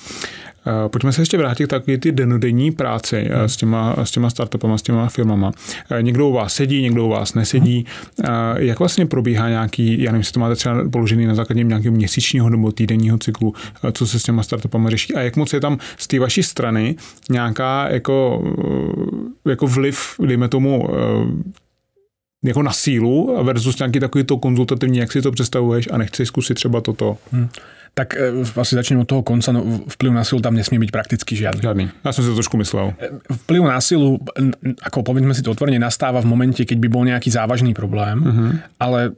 Eh, 0.66 0.88
pojďme 0.88 1.12
se 1.12 1.22
ještě 1.22 1.38
vrátit 1.38 1.66
k 1.66 1.70
takové 1.70 1.98
ty 1.98 2.12
denodenní 2.12 2.72
práci 2.72 3.16
hmm. 3.22 3.48
s, 3.48 3.56
těma, 3.56 3.96
s 4.02 4.10
těma 4.10 4.30
startupama, 4.30 4.78
s 4.78 4.82
těma 4.82 5.08
firmama. 5.08 5.52
Eh, 5.90 6.02
někdo 6.02 6.28
u 6.28 6.32
vás 6.32 6.54
sedí, 6.54 6.82
někdo 6.82 7.06
u 7.06 7.08
vás 7.08 7.34
nesedí. 7.34 7.86
Hmm. 8.24 8.56
Jak 8.56 8.78
vlastně 8.78 9.06
probíhá 9.06 9.48
nějaký, 9.48 10.02
já 10.02 10.12
nevím, 10.12 10.20
jestli 10.20 10.32
to 10.32 10.40
máte 10.40 10.54
třeba 10.54 10.88
položený 10.90 11.26
na 11.26 11.34
základě 11.34 11.62
nějakého 11.62 11.94
měsíčního 11.94 12.50
nebo 12.50 12.72
týdenního 12.72 13.18
cyklu, 13.18 13.54
co 13.92 14.06
se 14.06 14.18
s 14.18 14.22
těma 14.22 14.42
startupama 14.42 14.90
řeší 14.90 15.14
a 15.14 15.20
jak 15.20 15.36
moc 15.36 15.52
je 15.52 15.60
tam 15.60 15.78
z 15.98 16.06
té 16.06 16.18
vaší 16.18 16.42
strany 16.42 16.96
nějaká 17.30 17.88
jako 17.88 18.42
jako 19.44 19.66
vliv, 19.66 20.14
dejme 20.26 20.48
tomu, 20.56 20.88
jako 22.44 22.62
na 22.62 22.72
sílu 22.72 23.44
versus 23.44 23.78
nějaký 23.78 24.00
takový 24.00 24.24
to 24.24 24.36
konzultativní, 24.36 24.98
jak 24.98 25.12
si 25.12 25.22
to 25.22 25.32
představuješ 25.32 25.88
a 25.92 25.98
nechci 25.98 26.26
zkusit 26.26 26.54
třeba 26.54 26.80
toto. 26.80 27.18
Hmm. 27.32 27.48
Tak 27.94 28.12
e, 28.16 28.32
asi 28.60 28.74
začnem 28.74 29.00
od 29.00 29.08
toho 29.08 29.22
konca. 29.22 29.52
No, 29.52 29.64
vplyv 29.88 30.12
na 30.12 30.24
silu 30.24 30.44
tam 30.44 30.52
nesmie 30.52 30.76
byť 30.76 30.92
prakticky 30.92 31.32
žiadny. 31.32 31.64
Žiadny. 31.64 31.84
Ja 32.04 32.12
som 32.12 32.20
si 32.20 32.28
to 32.28 32.36
trošku 32.36 32.60
myslel. 32.60 32.92
E, 33.00 33.08
vplyv 33.48 33.72
na 33.72 33.80
silu, 33.80 34.20
ako 34.84 35.00
povedzme 35.00 35.32
si 35.32 35.40
to 35.40 35.56
otvorene, 35.56 35.80
nastáva 35.80 36.20
v 36.20 36.28
momente, 36.28 36.60
keď 36.68 36.76
by 36.76 36.88
bol 36.92 37.08
nejaký 37.08 37.32
závažný 37.32 37.72
problém, 37.72 38.20
uh-huh. 38.20 38.52
ale 38.76 39.16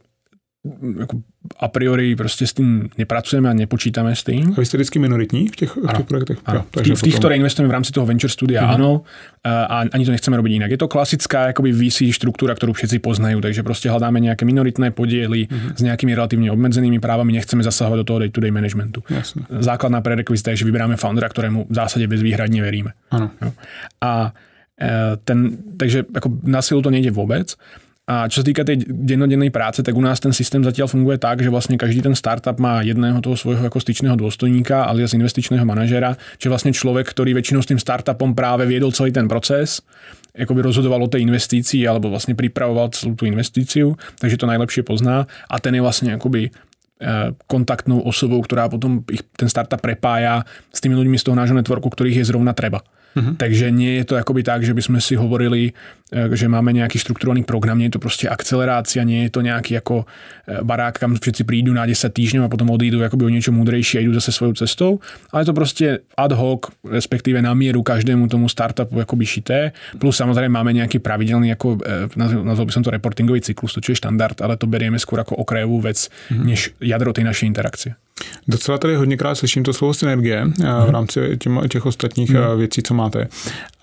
ako 0.66 1.22
a 1.62 1.70
priori 1.70 2.18
proste 2.18 2.44
s 2.44 2.52
tým 2.52 2.90
nepracujeme 2.98 3.46
a 3.46 3.54
nepočítame 3.54 4.10
s 4.12 4.26
tým. 4.26 4.52
A 4.52 4.58
vy 4.58 4.66
ste 4.66 4.76
vždycky 4.76 4.98
minoritní 4.98 5.48
v 5.48 5.56
těch, 5.64 5.72
v 5.78 5.86
těch 5.86 6.08
projektech? 6.10 6.38
Áno. 6.44 6.66
Ja, 6.66 6.82
v 6.82 6.98
tých, 6.98 7.14
potom... 7.14 7.22
ktoré 7.24 7.34
investujeme 7.38 7.70
v 7.70 7.74
rámci 7.78 7.90
toho 7.94 8.04
venture 8.04 8.28
studia, 8.28 8.66
uh-huh. 8.66 8.74
áno. 8.74 8.90
A 9.46 9.86
ani 9.86 10.02
to 10.02 10.12
nechceme 10.12 10.34
robiť 10.34 10.52
inak. 10.58 10.70
Je 10.74 10.80
to 10.82 10.90
klasická 10.90 11.54
akoby 11.54 11.70
VC 11.72 12.10
štruktúra, 12.10 12.58
ktorú 12.58 12.74
všetci 12.74 12.98
poznajú, 13.00 13.38
takže 13.38 13.62
proste 13.62 13.86
hľadáme 13.86 14.18
nejaké 14.18 14.42
minoritné 14.44 14.90
podiely 14.92 15.46
uh-huh. 15.46 15.78
s 15.78 15.80
nejakými 15.80 16.12
relatívne 16.12 16.50
obmedzenými 16.50 16.98
právami, 16.98 17.38
nechceme 17.38 17.62
zasahovať 17.62 18.02
do 18.02 18.06
toho 18.06 18.18
day-to-day 18.26 18.52
managementu. 18.52 19.00
Jasne. 19.08 19.46
Základná 19.62 20.02
prerekvizita 20.02 20.52
je, 20.52 20.66
že 20.66 20.68
vyberáme 20.68 20.98
foundera, 20.98 21.30
ktorému 21.30 21.70
v 21.70 21.74
zásade 21.74 22.04
bezvýhradne 22.10 22.60
veríme. 22.60 22.98
Áno. 23.14 23.30
A 24.02 24.34
e, 24.74 25.16
ten, 25.22 25.38
takže 25.78 26.02
ako 26.12 26.44
na 26.44 26.60
silu 26.60 26.82
to 26.82 26.90
nejde 26.90 27.14
vôbec. 27.14 27.54
A 28.08 28.24
čo 28.24 28.40
sa 28.40 28.44
týka 28.48 28.64
tej 28.64 28.88
dennodennej 28.88 29.52
práce, 29.52 29.84
tak 29.84 29.92
u 29.92 30.00
nás 30.00 30.16
ten 30.16 30.32
systém 30.32 30.64
zatiaľ 30.64 30.88
funguje 30.88 31.20
tak, 31.20 31.44
že 31.44 31.52
vlastne 31.52 31.76
každý 31.76 32.00
ten 32.00 32.16
startup 32.16 32.56
má 32.56 32.80
jedného 32.80 33.20
toho 33.20 33.36
svojho 33.36 33.60
ako 33.68 33.84
styčného 33.84 34.16
dôstojníka, 34.16 34.88
alias 34.88 35.12
investičného 35.12 35.60
manažera, 35.68 36.16
čo 36.40 36.48
je 36.48 36.52
vlastne 36.56 36.72
človek, 36.72 37.04
ktorý 37.04 37.36
väčšinou 37.36 37.60
s 37.60 37.68
tým 37.68 37.76
startupom 37.76 38.32
práve 38.32 38.64
viedol 38.64 38.96
celý 38.96 39.12
ten 39.12 39.28
proces, 39.28 39.84
ako 40.32 40.56
by 40.56 40.60
rozhodoval 40.64 41.04
o 41.04 41.12
tej 41.12 41.20
investícii 41.20 41.84
alebo 41.84 42.08
vlastne 42.08 42.32
pripravoval 42.32 42.96
celú 42.96 43.12
tú 43.12 43.28
investíciu, 43.28 43.92
takže 44.16 44.40
to 44.40 44.48
najlepšie 44.48 44.88
pozná 44.88 45.28
a 45.44 45.60
ten 45.60 45.76
je 45.76 45.84
vlastne 45.84 46.16
akoby 46.16 46.48
e, 46.48 46.50
kontaktnou 47.44 48.00
osobou, 48.08 48.40
ktorá 48.40 48.72
potom 48.72 49.04
ich, 49.12 49.20
ten 49.36 49.52
startup 49.52 49.84
prepája 49.84 50.48
s 50.72 50.80
tými 50.80 50.96
ľuďmi 50.96 51.20
z 51.20 51.28
toho 51.28 51.36
nášho 51.36 51.60
networku, 51.60 51.92
ktorých 51.92 52.24
je 52.24 52.28
zrovna 52.32 52.56
treba. 52.56 52.80
Uh-huh. 53.18 53.34
Takže 53.34 53.74
nie 53.74 53.98
je 53.98 54.04
to 54.06 54.14
akoby 54.14 54.46
tak, 54.46 54.62
že 54.62 54.70
by 54.70 54.82
sme 54.82 54.98
si 55.02 55.18
hovorili, 55.18 55.74
e, 56.14 56.32
že 56.38 56.46
máme 56.46 56.70
nejaký 56.70 57.02
štruktúrovaný 57.02 57.42
program, 57.42 57.82
nie 57.82 57.90
je 57.90 57.98
to 57.98 58.02
proste 58.02 58.30
akcelerácia, 58.30 59.02
nie 59.02 59.26
je 59.26 59.30
to 59.34 59.42
nejaký 59.42 59.74
ako 59.82 60.06
e, 60.46 60.62
barák, 60.62 61.02
kam 61.02 61.18
všetci 61.18 61.42
prídu 61.42 61.74
na 61.74 61.82
10 61.82 61.98
týždňov 62.14 62.46
a 62.46 62.52
potom 62.52 62.70
odídu 62.70 63.02
akoby 63.02 63.26
o 63.26 63.34
niečo 63.34 63.50
múdrejšie 63.50 63.98
a 63.98 64.04
idú 64.06 64.14
zase 64.14 64.30
svojou 64.30 64.54
cestou, 64.54 64.90
ale 65.34 65.42
je 65.42 65.48
to 65.50 65.56
proste 65.58 65.86
ad 66.14 66.32
hoc, 66.38 66.70
respektíve 66.86 67.42
na 67.42 67.50
mieru 67.58 67.82
každému 67.82 68.30
tomu 68.30 68.46
startupu 68.46 69.02
akoby 69.02 69.26
šité, 69.26 69.74
plus 69.98 70.14
samozrejme 70.14 70.54
máme 70.54 70.70
nejaký 70.78 71.02
pravidelný, 71.02 71.50
ako, 71.58 71.82
e, 71.82 72.14
nazval 72.22 72.70
by 72.70 72.72
som 72.72 72.86
to 72.86 72.94
reportingový 72.94 73.42
cyklus, 73.42 73.74
to 73.74 73.82
čo 73.82 73.98
je 73.98 74.00
štandard, 74.00 74.38
ale 74.38 74.54
to 74.54 74.70
berieme 74.70 75.02
skôr 75.02 75.18
ako 75.18 75.34
okrajovú 75.42 75.82
vec, 75.82 76.06
uh-huh. 76.06 76.38
než 76.38 76.70
jadro 76.78 77.10
tej 77.10 77.26
našej 77.26 77.50
interakcie. 77.50 77.98
Docela 78.48 78.78
tady 78.78 78.96
hodněkrát 78.96 79.38
slyším 79.38 79.62
to 79.62 79.72
slovo 79.72 79.94
synergie 79.94 80.44
mm. 80.44 80.54
v 80.86 80.90
rámci 80.90 81.36
těm, 81.36 81.60
těch 81.70 81.86
ostatních 81.86 82.30
mm. 82.30 82.58
věcí, 82.58 82.82
co 82.82 82.94
máte. 82.94 83.28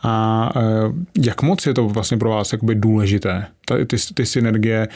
A 0.04 0.50
eh, 0.56 0.62
jak 1.22 1.42
moc 1.42 1.66
je 1.66 1.74
to 1.74 1.88
vlastně 1.88 2.18
pro 2.18 2.30
vás 2.30 2.52
jakoby 2.52 2.76
důležité, 2.76 3.46
ty, 3.88 3.98
ty 4.14 4.26
synergie 4.26 4.88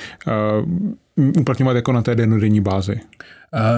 uplatňovat 1.15 1.75
jako 1.75 1.91
na 1.91 2.01
té 2.01 2.15
denodenní 2.15 2.61
bázi? 2.61 2.99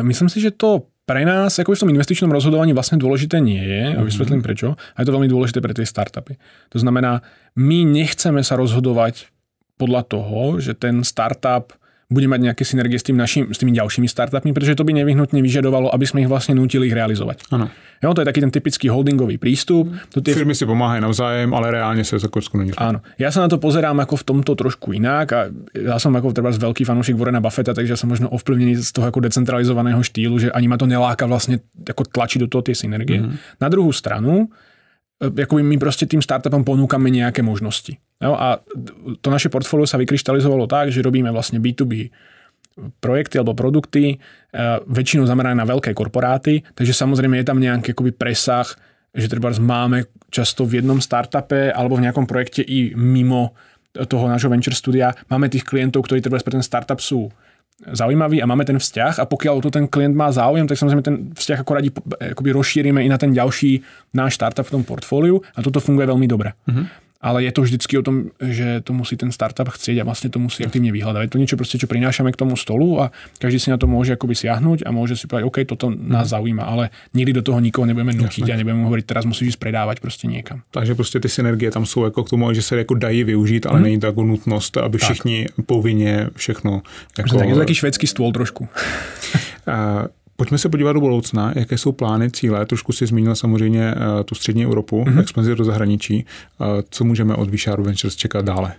Myslím 0.02 0.30
si, 0.30 0.42
že 0.42 0.52
to 0.52 0.84
pre 1.12 1.28
nás, 1.28 1.60
ako 1.60 1.76
v 1.76 1.84
tom 1.84 1.92
investičnom 1.92 2.32
rozhodovaní 2.32 2.72
vlastne 2.72 2.96
dôležité 2.96 3.44
nie 3.44 3.60
je, 3.60 3.84
a 3.98 4.00
mhm. 4.00 4.08
vysvetlím 4.08 4.40
prečo, 4.40 4.80
a 4.80 4.98
je 5.02 5.08
to 5.10 5.16
veľmi 5.16 5.28
dôležité 5.28 5.60
pre 5.60 5.76
tie 5.76 5.84
startupy. 5.84 6.40
To 6.72 6.78
znamená, 6.80 7.20
my 7.60 7.84
nechceme 7.84 8.40
sa 8.46 8.56
rozhodovať 8.56 9.28
podľa 9.76 10.08
toho, 10.08 10.62
že 10.62 10.78
ten 10.78 11.04
startup 11.04 11.74
bude 12.12 12.28
mať 12.28 12.52
nejaké 12.52 12.68
synergie 12.68 13.00
s, 13.00 13.08
tým 13.08 13.16
našim, 13.16 13.48
s 13.50 13.58
tými 13.58 13.72
ďalšími 13.72 14.04
startupmi, 14.04 14.52
pretože 14.52 14.76
to 14.76 14.84
by 14.84 14.92
nevyhnutne 14.92 15.40
vyžadovalo, 15.40 15.88
aby 15.96 16.04
sme 16.04 16.20
ich 16.22 16.30
vlastne 16.30 16.60
nutili 16.60 16.92
ich 16.92 16.96
realizovať. 16.96 17.48
Ano. 17.56 17.72
Jo, 18.04 18.12
to 18.12 18.20
je 18.22 18.28
taký 18.28 18.44
ten 18.44 18.52
typický 18.52 18.92
holdingový 18.92 19.40
prístup. 19.40 19.88
To 20.12 20.20
tie... 20.20 20.36
Firmy 20.36 20.52
si 20.52 20.68
pomáhajú 20.68 21.00
navzájem, 21.08 21.50
ale 21.56 21.72
reálne 21.72 22.04
sa 22.04 22.20
ako 22.20 22.60
není. 22.60 22.76
Áno. 22.76 23.00
Ja 23.16 23.32
sa 23.32 23.40
na 23.40 23.48
to 23.48 23.62
pozerám 23.62 23.96
ako 24.04 24.20
v 24.20 24.24
tomto 24.28 24.52
trošku 24.60 24.92
inak 24.92 25.28
a 25.32 25.40
ja 25.72 25.96
som 26.02 26.12
ako 26.12 26.36
treba 26.36 26.52
veľký 26.52 26.84
fanúšik 26.84 27.16
Warrena 27.16 27.40
Buffetta, 27.40 27.72
takže 27.72 27.96
som 27.96 28.12
možno 28.12 28.28
ovplyvnený 28.34 28.76
z 28.84 28.92
toho 28.92 29.08
ako 29.08 29.24
decentralizovaného 29.24 30.04
štýlu, 30.04 30.36
že 30.36 30.48
ani 30.52 30.68
ma 30.68 30.76
to 30.76 30.90
neláka 30.90 31.24
vlastne 31.30 31.64
ako 31.88 32.10
tlačiť 32.12 32.44
do 32.44 32.48
toho 32.52 32.66
tie 32.68 32.76
synergie. 32.76 33.24
Mm-hmm. 33.24 33.62
Na 33.64 33.68
druhú 33.72 33.94
stranu, 33.96 34.52
akoby 35.22 35.62
my 35.62 35.78
proste 35.78 36.10
tým 36.10 36.20
startupom 36.20 36.66
ponúkame 36.66 37.14
nejaké 37.14 37.46
možnosti. 37.46 38.02
No 38.22 38.38
a 38.38 38.62
to 39.20 39.28
naše 39.34 39.50
portfólio 39.50 39.90
sa 39.90 39.98
vykryštalizovalo 39.98 40.70
tak, 40.70 40.94
že 40.94 41.02
robíme 41.02 41.34
vlastne 41.34 41.58
B2B 41.58 42.14
projekty 43.02 43.42
alebo 43.42 43.58
produkty, 43.58 44.16
e, 44.16 44.18
väčšinou 44.88 45.28
zamerané 45.28 45.60
na 45.60 45.68
veľké 45.68 45.92
korporáty, 45.92 46.64
takže 46.78 46.96
samozrejme 46.96 47.36
je 47.42 47.48
tam 47.50 47.60
nejaký 47.60 47.92
akoby 47.92 48.16
presah, 48.16 48.64
že 49.12 49.28
treba 49.28 49.52
máme 49.52 50.08
často 50.32 50.64
v 50.64 50.80
jednom 50.80 51.04
startupe 51.04 51.74
alebo 51.74 52.00
v 52.00 52.08
nejakom 52.08 52.24
projekte 52.24 52.64
i 52.64 52.96
mimo 52.96 53.52
toho 53.92 54.32
nášho 54.32 54.48
venture 54.48 54.72
studia, 54.72 55.12
máme 55.28 55.52
tých 55.52 55.68
klientov, 55.68 56.08
ktorí 56.08 56.24
treba 56.24 56.40
pre 56.40 56.56
ten 56.56 56.64
startup 56.64 57.04
sú 57.04 57.28
zaujímavý 57.82 58.40
a 58.40 58.48
máme 58.48 58.64
ten 58.64 58.78
vzťah 58.78 59.20
a 59.20 59.26
pokiaľ 59.26 59.58
to 59.66 59.74
ten 59.74 59.90
klient 59.90 60.14
má 60.14 60.30
záujem, 60.30 60.70
tak 60.70 60.78
samozrejme 60.78 61.04
ten 61.04 61.18
vzťah 61.34 61.60
ako 61.66 61.72
radi 61.74 61.90
akoby 62.38 62.50
rozšírime 62.54 63.02
i 63.02 63.10
na 63.10 63.18
ten 63.18 63.34
ďalší 63.34 63.82
náš 64.16 64.38
startup 64.38 64.64
v 64.70 64.80
tom 64.80 64.84
portfóliu 64.86 65.42
a 65.58 65.60
toto 65.66 65.82
funguje 65.82 66.06
veľmi 66.08 66.30
dobre. 66.30 66.54
Uh-huh 66.70 67.01
ale 67.22 67.44
je 67.46 67.52
to 67.54 67.62
vždycky 67.62 67.94
o 67.98 68.04
tom, 68.04 68.34
že 68.42 68.82
to 68.82 68.94
musí 68.94 69.14
ten 69.18 69.32
startup 69.32 69.70
chcieť 69.70 70.02
a 70.02 70.04
vlastne 70.04 70.34
to 70.34 70.42
musí 70.42 70.66
aktívne 70.66 70.90
vyhľadať. 70.90 71.22
Je 71.22 71.32
to 71.32 71.42
niečo 71.42 71.58
proste, 71.58 71.78
čo 71.78 71.86
prinášame 71.86 72.34
k 72.34 72.42
tomu 72.42 72.58
stolu 72.58 72.98
a 72.98 73.14
každý 73.38 73.62
si 73.62 73.70
na 73.70 73.78
to 73.78 73.86
môže 73.86 74.18
akoby 74.18 74.34
siahnuť 74.34 74.84
a 74.84 74.90
môže 74.90 75.14
si 75.14 75.30
povedať, 75.30 75.46
OK, 75.46 75.58
toto 75.70 75.94
nás 75.94 76.28
mhm. 76.28 76.34
zaujíma, 76.34 76.64
ale 76.66 76.90
nikdy 77.14 77.32
do 77.34 77.46
toho 77.46 77.60
nikoho 77.62 77.86
nebudeme 77.86 78.18
nutiť 78.18 78.50
a 78.50 78.58
nebudeme 78.58 78.84
hovoriť, 78.90 79.06
teraz 79.06 79.24
musíš 79.30 79.56
ísť 79.56 79.60
predávať 79.62 80.02
proste 80.02 80.26
niekam. 80.28 80.66
Takže 80.72 80.96
prostě 80.96 81.20
ty 81.20 81.30
synergie 81.30 81.72
tam 81.72 81.86
jsou 81.86 82.04
jako 82.04 82.24
k 82.24 82.30
tomu, 82.30 82.54
že 82.54 82.62
se 82.62 82.78
jako 82.78 82.94
dají 82.94 83.24
využít, 83.24 83.66
ale 83.66 83.80
mm. 83.80 83.84
není 83.84 84.00
to 84.00 84.06
jako 84.06 84.24
nutnost, 84.24 84.78
aby 84.78 84.98
všichni 84.98 85.46
tak. 85.56 85.66
povinně 85.66 86.30
všechno. 86.36 86.82
Jako... 87.18 87.38
Tak 87.38 87.48
je 87.48 87.54
to 87.54 87.60
taký 87.60 87.76
švédsky 87.76 88.08
stôl 88.08 88.32
trošku. 88.34 88.68
Pojďme 90.42 90.58
se 90.58 90.70
podívat 90.70 90.94
do 90.94 91.00
budoucna, 91.00 91.54
jaké 91.56 91.78
jsou 91.78 91.92
plány, 91.92 92.32
cíle. 92.32 92.66
Trošku 92.66 92.94
si 92.94 93.06
zmínil 93.06 93.36
samozřejmě 93.36 93.94
uh, 93.96 94.24
tu 94.26 94.36
střední 94.36 94.64
Evropu, 94.64 95.04
mm-hmm. 95.04 95.20
expanzi 95.20 95.56
do 95.56 95.64
zahraničí. 95.64 96.26
Uh, 96.58 96.68
co 96.90 97.04
můžeme 97.04 97.36
od 97.36 97.50
Vyšáru 97.50 97.84
Ventures 97.84 98.16
čekat 98.16 98.46
dále? 98.46 98.74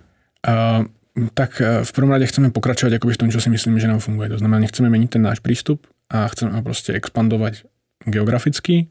Uh, 0.48 0.87
tak 1.35 1.62
v 1.83 1.92
prvom 1.92 2.11
rade 2.11 2.27
chceme 2.27 2.51
pokračovať 2.51 2.98
akoby 2.98 3.14
v 3.14 3.16
tom, 3.16 3.31
čo 3.31 3.38
si 3.38 3.46
myslíme, 3.46 3.79
že 3.79 3.87
nám 3.87 4.03
funguje. 4.03 4.35
To 4.35 4.42
znamená, 4.42 4.59
nechceme 4.59 4.90
meniť 4.90 5.11
ten 5.11 5.22
náš 5.22 5.38
prístup 5.38 5.87
a 6.11 6.27
chceme 6.35 6.51
ho 6.51 6.62
proste 6.66 6.98
expandovať 6.98 7.62
geograficky 8.11 8.90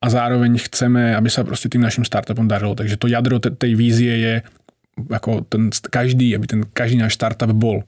a 0.00 0.06
zároveň 0.08 0.64
chceme, 0.64 1.12
aby 1.12 1.28
sa 1.28 1.44
proste 1.44 1.68
tým 1.68 1.84
našim 1.84 2.08
startupom 2.08 2.48
darilo. 2.48 2.72
Takže 2.72 2.96
to 2.96 3.12
jadro 3.12 3.36
tej 3.36 3.76
vízie 3.76 4.12
je 4.16 4.34
ako 5.12 5.44
ten 5.44 5.68
každý, 5.92 6.32
aby 6.32 6.46
ten 6.48 6.60
každý 6.72 7.04
náš 7.04 7.20
startup 7.20 7.52
bol 7.52 7.84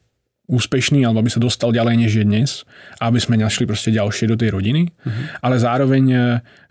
úspešný 0.50 1.06
alebo 1.06 1.22
aby 1.22 1.30
sa 1.30 1.38
dostal 1.38 1.70
ďalej 1.70 1.94
než 1.94 2.12
je 2.18 2.24
dnes 2.26 2.50
a 2.98 3.06
aby 3.06 3.22
sme 3.22 3.38
našli 3.38 3.64
proste 3.70 3.94
ďalšie 3.94 4.26
do 4.26 4.36
tej 4.36 4.50
rodiny. 4.50 4.90
Uh-huh. 4.90 5.14
Ale 5.46 5.62
zároveň 5.62 6.04
e, 6.10 6.18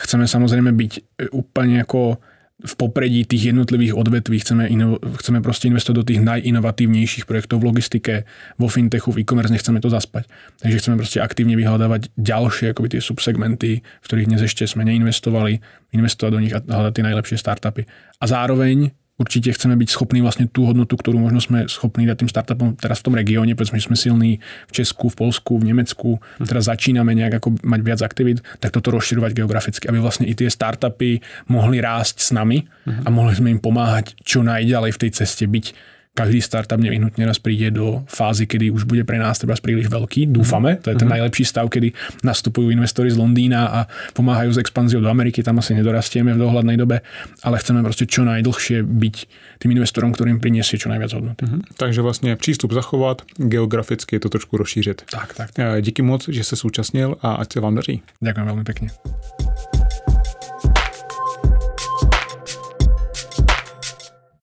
chceme 0.04 0.28
samozrejme 0.28 0.76
byť 0.76 0.92
e, 1.00 1.02
úplne 1.32 1.88
ako 1.88 2.20
v 2.60 2.74
popredí 2.76 3.24
tých 3.24 3.56
jednotlivých 3.56 3.96
odvetví 3.96 4.44
chceme, 4.44 4.68
ino, 4.68 5.00
chceme 5.00 5.40
proste 5.40 5.72
investovať 5.72 5.96
do 5.96 6.08
tých 6.12 6.20
najinovatívnejších 6.20 7.24
projektov 7.24 7.64
v 7.64 7.72
logistike, 7.72 8.14
vo 8.60 8.68
fintechu, 8.68 9.16
v 9.16 9.24
e-commerce, 9.24 9.48
nechceme 9.48 9.80
to 9.80 9.88
zaspať. 9.88 10.28
Takže 10.60 10.80
chceme 10.84 11.00
proste 11.00 11.24
aktívne 11.24 11.56
vyhľadávať 11.56 12.12
ďalšie 12.20 12.76
akoby 12.76 13.00
tie 13.00 13.02
subsegmenty, 13.02 13.80
v 13.80 14.06
ktorých 14.06 14.28
dnes 14.28 14.44
ešte 14.44 14.68
sme 14.68 14.84
neinvestovali, 14.84 15.64
investovať 15.96 16.32
do 16.36 16.40
nich 16.44 16.52
a 16.52 16.60
hľadať 16.60 16.94
tie 17.00 17.08
najlepšie 17.08 17.38
startupy. 17.40 17.88
A 18.20 18.24
zároveň 18.28 18.92
určite 19.20 19.52
chceme 19.52 19.76
byť 19.76 19.90
schopní 19.92 20.24
vlastne 20.24 20.48
tú 20.48 20.64
hodnotu, 20.66 20.96
ktorú 20.96 21.20
možno 21.20 21.44
sme 21.44 21.68
schopní 21.68 22.08
dať 22.08 22.26
tým 22.26 22.32
startupom 22.32 22.68
teraz 22.80 23.04
v 23.04 23.06
tom 23.12 23.16
regióne, 23.20 23.52
povedzme, 23.54 23.78
že 23.78 23.92
sme 23.92 24.00
silní 24.00 24.32
v 24.40 24.72
Česku, 24.72 25.12
v 25.12 25.20
Polsku, 25.20 25.60
v 25.60 25.68
Nemecku, 25.70 26.24
teraz 26.48 26.72
začíname 26.72 27.12
nejak 27.14 27.44
ako 27.44 27.60
mať 27.62 27.82
viac 27.84 28.00
aktivít, 28.00 28.40
tak 28.64 28.72
toto 28.72 28.96
rozširovať 28.96 29.36
geograficky, 29.36 29.86
aby 29.92 30.00
vlastne 30.00 30.26
i 30.26 30.34
tie 30.34 30.48
startupy 30.48 31.20
mohli 31.52 31.84
rásť 31.84 32.24
s 32.24 32.30
nami 32.32 32.64
a 32.88 33.08
mohli 33.12 33.36
sme 33.36 33.52
im 33.52 33.60
pomáhať 33.60 34.16
čo 34.24 34.42
najďalej 34.42 34.96
v 34.96 35.02
tej 35.04 35.12
ceste 35.12 35.46
byť 35.46 35.99
každý 36.18 36.42
startup 36.44 36.82
nevyhnutne 36.82 37.24
raz 37.24 37.40
príde 37.40 37.72
do 37.72 38.04
fázy, 38.12 38.44
kedy 38.44 38.76
už 38.76 38.84
bude 38.84 39.08
pre 39.08 39.16
nás 39.16 39.40
treba 39.40 39.56
príliš 39.56 39.88
veľký. 39.88 40.28
Dúfame, 40.28 40.76
to 40.82 40.92
je 40.92 41.00
ten 41.00 41.08
mm-hmm. 41.08 41.16
najlepší 41.16 41.44
stav, 41.48 41.72
kedy 41.72 41.96
nastupujú 42.28 42.76
investori 42.76 43.08
z 43.08 43.16
Londýna 43.16 43.72
a 43.72 43.80
pomáhajú 44.14 44.52
s 44.52 44.60
expanziou 44.60 45.00
do 45.00 45.08
Ameriky, 45.08 45.44
tam 45.44 45.64
asi 45.64 45.72
nedorastieme 45.78 46.36
v 46.36 46.40
dohľadnej 46.44 46.76
dobe, 46.76 47.02
ale 47.44 47.56
chceme 47.64 47.80
proste 47.80 48.04
čo 48.04 48.28
najdlhšie 48.28 48.84
byť 48.84 49.16
tým 49.64 49.72
investorom, 49.80 50.12
ktorým 50.12 50.44
priniesie 50.44 50.76
čo 50.76 50.92
najviac 50.92 51.14
hodnoty. 51.14 51.46
Mm-hmm. 51.46 51.62
Takže 51.78 52.02
vlastně 52.02 52.36
přístup 52.36 52.72
zachovat, 52.72 53.22
geograficky 53.38 54.16
je 54.16 54.20
to 54.20 54.30
trošku 54.30 54.58
rozšířit. 54.58 55.02
Tak, 55.12 55.34
tak. 55.34 55.50
Díky 55.82 56.02
moc, 56.02 56.28
že 56.28 56.44
se 56.44 56.56
súčasnil 56.56 57.16
a 57.22 57.34
ať 57.34 57.54
se 57.54 57.60
vám 57.60 57.76
daří. 57.76 58.02
Ďakujem 58.22 58.48
veľmi 58.48 58.64
pekne. 58.64 58.88